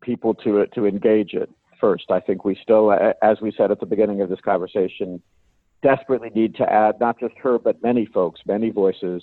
people 0.01 0.33
to 0.35 0.65
to 0.67 0.85
engage 0.85 1.33
it 1.33 1.49
first. 1.81 2.05
I 2.09 2.21
think 2.21 2.45
we 2.45 2.57
still, 2.61 2.93
as 3.21 3.41
we 3.41 3.51
said 3.57 3.69
at 3.69 3.81
the 3.81 3.85
beginning 3.85 4.21
of 4.21 4.29
this 4.29 4.39
conversation, 4.39 5.21
desperately 5.83 6.31
need 6.33 6.55
to 6.55 6.63
add 6.63 6.99
not 6.99 7.19
just 7.19 7.35
her 7.37 7.59
but 7.59 7.81
many 7.83 8.05
folks, 8.07 8.41
many 8.47 8.71
voices 8.71 9.21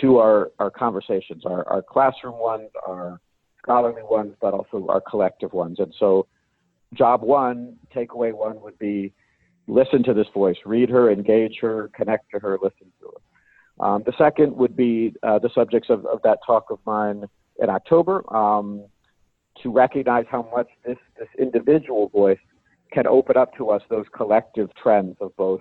to 0.00 0.18
our 0.18 0.50
our 0.58 0.70
conversations, 0.70 1.44
our 1.46 1.66
our 1.68 1.82
classroom 1.82 2.38
ones, 2.38 2.70
our 2.86 3.20
scholarly 3.62 4.02
ones, 4.02 4.34
but 4.40 4.54
also 4.54 4.86
our 4.88 5.00
collective 5.00 5.52
ones. 5.52 5.78
And 5.78 5.94
so, 5.98 6.26
job 6.94 7.22
one, 7.22 7.76
takeaway 7.94 8.32
one 8.32 8.60
would 8.62 8.78
be 8.78 9.12
listen 9.66 10.02
to 10.02 10.14
this 10.14 10.26
voice, 10.32 10.56
read 10.64 10.88
her, 10.88 11.12
engage 11.12 11.58
her, 11.60 11.90
connect 11.94 12.30
to 12.32 12.38
her, 12.38 12.58
listen 12.62 12.90
to 13.00 13.12
her. 13.12 13.86
Um, 13.86 14.02
the 14.06 14.14
second 14.18 14.56
would 14.56 14.74
be 14.74 15.14
uh, 15.22 15.38
the 15.38 15.50
subjects 15.54 15.90
of, 15.90 16.04
of, 16.06 16.20
that 16.24 16.38
talk 16.44 16.70
of 16.70 16.78
mine 16.84 17.24
in 17.62 17.70
October 17.70 18.24
um, 18.34 18.86
to 19.62 19.70
recognize 19.70 20.24
how 20.28 20.48
much 20.54 20.68
this, 20.84 20.96
this 21.18 21.28
individual 21.38 22.08
voice 22.08 22.38
can 22.92 23.06
open 23.06 23.36
up 23.36 23.54
to 23.56 23.70
us 23.70 23.82
those 23.88 24.06
collective 24.16 24.70
trends 24.82 25.16
of 25.20 25.36
both 25.36 25.60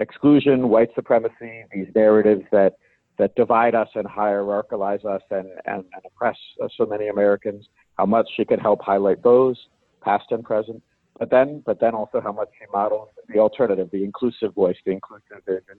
exclusion, 0.00 0.68
white 0.68 0.90
supremacy, 0.94 1.64
these 1.72 1.86
narratives 1.94 2.42
that, 2.52 2.74
that 3.18 3.34
divide 3.36 3.74
us 3.74 3.88
and 3.94 4.06
hierarchize 4.06 5.04
us 5.04 5.22
and, 5.30 5.48
and, 5.66 5.84
and 5.94 6.02
oppress 6.06 6.36
so 6.76 6.86
many 6.86 7.08
Americans, 7.08 7.66
how 7.98 8.06
much 8.06 8.28
she 8.36 8.44
could 8.44 8.60
help 8.60 8.80
highlight 8.82 9.22
those, 9.22 9.56
past 10.02 10.24
and 10.30 10.44
present 10.44 10.82
but 11.20 11.30
then 11.30 11.62
but 11.64 11.78
then 11.78 11.94
also 11.94 12.20
how 12.20 12.32
much 12.32 12.48
she 12.58 12.64
models 12.72 13.10
the 13.28 13.38
alternative, 13.38 13.90
the 13.92 14.02
inclusive 14.02 14.54
voice, 14.54 14.76
the 14.84 14.90
inclusive 14.90 15.44
vision. 15.46 15.78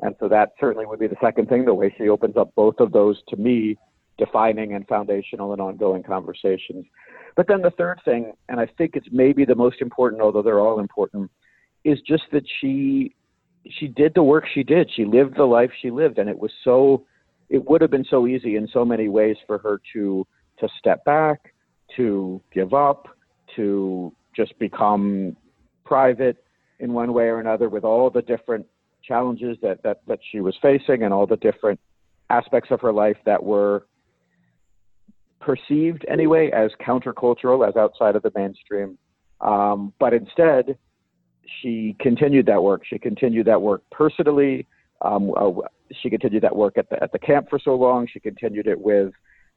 And 0.00 0.16
so 0.18 0.28
that 0.28 0.50
certainly 0.58 0.84
would 0.84 0.98
be 0.98 1.06
the 1.06 1.16
second 1.22 1.48
thing, 1.48 1.64
the 1.64 1.72
way 1.72 1.94
she 1.96 2.08
opens 2.08 2.36
up 2.36 2.52
both 2.56 2.80
of 2.80 2.90
those 2.90 3.22
to 3.28 3.36
me, 3.36 3.76
defining 4.18 4.74
and 4.74 4.86
foundational 4.88 5.52
and 5.52 5.62
ongoing 5.62 6.02
conversations. 6.02 6.86
But 7.36 7.46
then 7.46 7.62
the 7.62 7.70
third 7.70 8.00
thing, 8.04 8.32
and 8.48 8.58
I 8.58 8.66
think 8.66 8.96
it's 8.96 9.06
maybe 9.12 9.44
the 9.44 9.54
most 9.54 9.80
important, 9.80 10.22
although 10.22 10.42
they're 10.42 10.58
all 10.58 10.80
important, 10.80 11.30
is 11.84 12.00
just 12.00 12.24
that 12.32 12.44
she 12.60 13.14
she 13.68 13.88
did 13.88 14.12
the 14.14 14.22
work 14.22 14.44
she 14.52 14.62
did. 14.62 14.90
She 14.94 15.04
lived 15.04 15.36
the 15.36 15.44
life 15.44 15.70
she 15.80 15.90
lived, 15.90 16.18
and 16.18 16.28
it 16.28 16.38
was 16.38 16.52
so 16.64 17.04
it 17.48 17.68
would 17.68 17.80
have 17.80 17.90
been 17.90 18.06
so 18.08 18.26
easy 18.26 18.56
in 18.56 18.68
so 18.72 18.84
many 18.84 19.08
ways 19.08 19.36
for 19.46 19.58
her 19.58 19.80
to 19.92 20.26
to 20.58 20.68
step 20.78 21.04
back, 21.04 21.54
to 21.96 22.40
give 22.52 22.74
up, 22.74 23.08
to 23.56 24.12
just 24.34 24.58
become 24.58 25.36
private 25.84 26.36
in 26.78 26.92
one 26.92 27.12
way 27.12 27.24
or 27.24 27.40
another 27.40 27.68
with 27.68 27.84
all 27.84 28.10
the 28.10 28.22
different 28.22 28.66
challenges 29.02 29.56
that, 29.62 29.82
that, 29.82 30.00
that 30.06 30.18
she 30.30 30.40
was 30.40 30.56
facing 30.62 31.02
and 31.02 31.12
all 31.12 31.26
the 31.26 31.36
different 31.36 31.80
aspects 32.28 32.70
of 32.70 32.80
her 32.80 32.92
life 32.92 33.16
that 33.24 33.42
were 33.42 33.86
perceived 35.40 36.04
anyway 36.08 36.50
as 36.50 36.70
countercultural, 36.86 37.66
as 37.66 37.76
outside 37.76 38.14
of 38.14 38.22
the 38.22 38.30
mainstream. 38.34 38.98
Um, 39.40 39.92
but 39.98 40.12
instead, 40.12 40.76
she 41.60 41.96
continued 42.00 42.46
that 42.46 42.62
work. 42.62 42.82
She 42.88 42.98
continued 42.98 43.46
that 43.46 43.60
work 43.60 43.82
personally. 43.90 44.66
Um, 45.02 45.32
uh, 45.36 45.50
she 46.02 46.10
continued 46.10 46.42
that 46.42 46.54
work 46.54 46.78
at 46.78 46.88
the 46.90 47.02
at 47.02 47.12
the 47.12 47.18
camp 47.18 47.48
for 47.48 47.58
so 47.58 47.74
long. 47.74 48.06
She 48.12 48.20
continued 48.20 48.66
it 48.66 48.80
with 48.80 49.12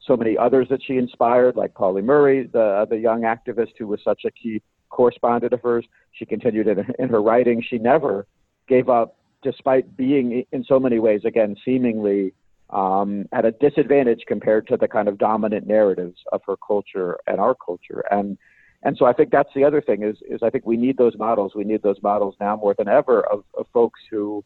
so 0.06 0.18
many 0.18 0.38
others 0.38 0.68
that 0.70 0.82
she 0.86 0.98
inspired, 0.98 1.56
like 1.56 1.74
Pauli 1.74 2.02
Murray, 2.02 2.48
the 2.52 2.86
the 2.90 2.98
young 2.98 3.22
activist 3.22 3.74
who 3.78 3.88
was 3.88 4.00
such 4.04 4.22
a 4.26 4.32
key 4.32 4.62
correspondent 4.90 5.54
of 5.54 5.62
hers. 5.62 5.86
She 6.12 6.26
continued 6.26 6.68
in, 6.68 6.86
in 7.00 7.10
her 7.10 7.22
writing. 7.22 7.64
She 7.68 7.78
never 7.78 8.28
gave 8.68 8.90
up, 8.90 9.18
despite 9.42 9.98
being 9.98 10.46
in 10.52 10.64
so 10.64 10.80
many 10.80 11.00
ways, 11.00 11.22
again, 11.26 11.56
seemingly 11.66 12.34
um, 12.70 13.26
at 13.32 13.46
a 13.46 13.52
disadvantage 13.52 14.22
compared 14.28 14.68
to 14.68 14.78
the 14.78 14.88
kind 14.88 15.08
of 15.08 15.18
dominant 15.18 15.68
narratives 15.68 16.20
of 16.32 16.42
her 16.48 16.56
culture 16.66 17.18
and 17.28 17.40
our 17.40 17.56
culture. 17.56 18.04
And 18.10 18.38
and 18.84 18.98
so 18.98 19.06
I 19.06 19.14
think 19.14 19.32
that's 19.32 19.50
the 19.56 19.64
other 19.64 19.82
thing 19.82 20.04
is 20.04 20.18
is 20.30 20.42
I 20.44 20.50
think 20.50 20.66
we 20.66 20.78
need 20.78 20.98
those 20.98 21.18
models. 21.18 21.54
We 21.56 21.64
need 21.64 21.82
those 21.82 22.02
models 22.04 22.36
now 22.40 22.56
more 22.56 22.76
than 22.78 22.88
ever 22.88 23.22
of, 23.22 23.44
of 23.58 23.66
folks 23.74 24.00
who 24.12 24.44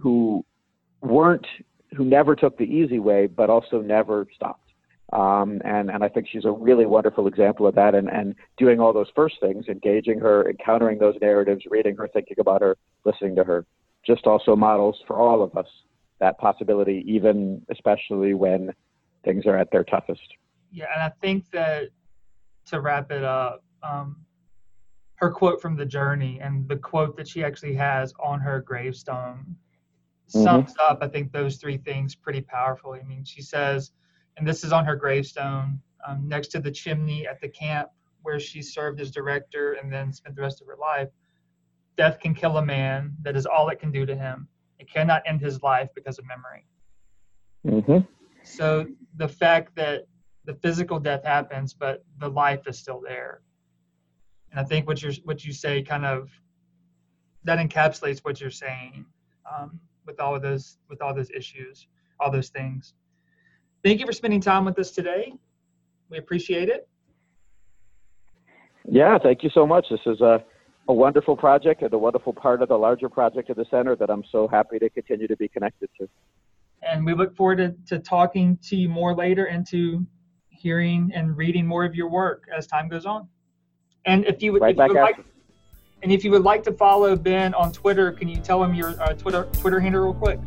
who 0.00 0.44
weren't 1.00 1.46
who 1.96 2.04
never 2.04 2.34
took 2.34 2.58
the 2.58 2.64
easy 2.64 2.98
way, 2.98 3.26
but 3.26 3.50
also 3.50 3.80
never 3.80 4.26
stopped. 4.34 4.58
Um, 5.12 5.60
and 5.64 5.90
and 5.90 6.02
I 6.02 6.08
think 6.08 6.26
she's 6.30 6.44
a 6.44 6.50
really 6.50 6.86
wonderful 6.86 7.26
example 7.26 7.66
of 7.66 7.74
that. 7.76 7.94
And 7.94 8.08
and 8.10 8.34
doing 8.56 8.80
all 8.80 8.92
those 8.92 9.10
first 9.14 9.36
things, 9.40 9.66
engaging 9.68 10.18
her, 10.18 10.48
encountering 10.48 10.98
those 10.98 11.14
narratives, 11.20 11.62
reading 11.70 11.96
her, 11.96 12.08
thinking 12.08 12.38
about 12.40 12.60
her, 12.62 12.76
listening 13.04 13.36
to 13.36 13.44
her, 13.44 13.64
just 14.04 14.26
also 14.26 14.56
models 14.56 14.98
for 15.06 15.16
all 15.16 15.42
of 15.42 15.56
us 15.56 15.68
that 16.18 16.38
possibility, 16.38 17.04
even 17.06 17.62
especially 17.70 18.32
when 18.32 18.72
things 19.24 19.44
are 19.44 19.56
at 19.56 19.70
their 19.70 19.84
toughest. 19.84 20.22
Yeah, 20.72 20.86
and 20.94 21.02
I 21.02 21.10
think 21.20 21.50
that 21.50 21.90
to 22.66 22.80
wrap 22.80 23.10
it 23.10 23.24
up, 23.24 23.64
um, 23.82 24.16
her 25.16 25.30
quote 25.30 25.60
from 25.60 25.76
the 25.76 25.86
journey 25.86 26.40
and 26.40 26.68
the 26.68 26.76
quote 26.76 27.16
that 27.16 27.28
she 27.28 27.44
actually 27.44 27.74
has 27.74 28.12
on 28.18 28.40
her 28.40 28.60
gravestone 28.60 29.56
mm-hmm. 30.28 30.42
sums 30.42 30.74
up, 30.80 30.98
I 31.00 31.08
think, 31.08 31.32
those 31.32 31.56
three 31.56 31.76
things 31.76 32.14
pretty 32.14 32.40
powerfully. 32.40 33.00
I 33.00 33.04
mean, 33.04 33.24
she 33.24 33.42
says, 33.42 33.92
and 34.36 34.46
this 34.46 34.64
is 34.64 34.72
on 34.72 34.84
her 34.84 34.96
gravestone 34.96 35.80
um, 36.06 36.26
next 36.26 36.48
to 36.48 36.60
the 36.60 36.70
chimney 36.70 37.26
at 37.26 37.40
the 37.40 37.48
camp 37.48 37.90
where 38.22 38.40
she 38.40 38.62
served 38.62 39.00
as 39.00 39.10
director 39.10 39.74
and 39.74 39.92
then 39.92 40.12
spent 40.12 40.34
the 40.34 40.42
rest 40.42 40.60
of 40.60 40.66
her 40.66 40.76
life. 40.80 41.08
Death 41.96 42.18
can 42.18 42.34
kill 42.34 42.56
a 42.56 42.64
man. 42.64 43.12
That 43.22 43.36
is 43.36 43.46
all 43.46 43.68
it 43.68 43.78
can 43.78 43.92
do 43.92 44.06
to 44.06 44.16
him. 44.16 44.48
It 44.78 44.90
cannot 44.90 45.22
end 45.26 45.40
his 45.40 45.62
life 45.62 45.90
because 45.94 46.18
of 46.18 46.24
memory. 46.26 46.66
Mm-hmm. 47.66 48.06
So 48.42 48.86
the 49.16 49.28
fact 49.28 49.74
that 49.76 50.06
the 50.44 50.54
physical 50.54 50.98
death 50.98 51.24
happens, 51.24 51.72
but 51.74 52.04
the 52.18 52.28
life 52.28 52.66
is 52.66 52.78
still 52.78 53.00
there. 53.00 53.40
And 54.50 54.60
I 54.60 54.64
think 54.64 54.86
what 54.86 55.02
you 55.02 55.12
what 55.24 55.44
you 55.44 55.52
say 55.52 55.82
kind 55.82 56.04
of 56.04 56.30
that 57.44 57.58
encapsulates 57.58 58.20
what 58.20 58.40
you're 58.40 58.50
saying 58.50 59.04
um, 59.50 59.80
with 60.06 60.20
all 60.20 60.34
of 60.34 60.42
those 60.42 60.78
with 60.88 61.00
all 61.00 61.14
those 61.14 61.30
issues, 61.30 61.86
all 62.20 62.30
those 62.30 62.50
things. 62.50 62.94
Thank 63.82 63.98
you 64.00 64.06
for 64.06 64.12
spending 64.12 64.40
time 64.40 64.64
with 64.64 64.78
us 64.78 64.90
today. 64.90 65.32
We 66.08 66.18
appreciate 66.18 66.68
it. 66.68 66.88
Yeah, 68.88 69.18
thank 69.18 69.42
you 69.42 69.50
so 69.50 69.66
much. 69.66 69.86
This 69.90 70.00
is 70.06 70.20
a, 70.20 70.44
a 70.88 70.92
wonderful 70.92 71.36
project 71.36 71.82
and 71.82 71.92
a 71.92 71.98
wonderful 71.98 72.32
part 72.32 72.62
of 72.62 72.68
the 72.68 72.76
larger 72.76 73.08
project 73.08 73.48
of 73.50 73.56
the 73.56 73.64
center 73.70 73.96
that 73.96 74.10
I'm 74.10 74.24
so 74.30 74.46
happy 74.46 74.78
to 74.78 74.90
continue 74.90 75.26
to 75.28 75.36
be 75.36 75.48
connected 75.48 75.88
to. 75.98 76.08
And 76.82 77.06
we 77.06 77.14
look 77.14 77.36
forward 77.36 77.58
to, 77.58 77.74
to 77.86 78.02
talking 78.02 78.58
to 78.64 78.76
you 78.76 78.88
more 78.88 79.14
later 79.14 79.46
and 79.46 79.66
to 79.68 80.04
hearing 80.62 81.10
and 81.14 81.36
reading 81.36 81.66
more 81.66 81.84
of 81.84 81.94
your 81.94 82.08
work 82.08 82.44
as 82.56 82.66
time 82.66 82.88
goes 82.88 83.04
on. 83.04 83.28
And 84.04 84.24
if 84.26 84.42
you 84.42 84.52
would, 84.52 84.62
right 84.62 84.74
if 84.74 84.78
you 84.78 84.94
would 84.94 85.00
like, 85.00 85.24
and 86.02 86.12
if 86.12 86.24
you 86.24 86.30
would 86.30 86.42
like 86.42 86.62
to 86.64 86.72
follow 86.72 87.16
Ben 87.16 87.52
on 87.54 87.72
Twitter, 87.72 88.12
can 88.12 88.28
you 88.28 88.36
tell 88.36 88.62
him 88.62 88.74
your 88.74 88.90
uh, 89.00 89.14
Twitter 89.14 89.48
Twitter 89.52 89.80
handle 89.80 90.02
real 90.02 90.14
quick? 90.14 90.38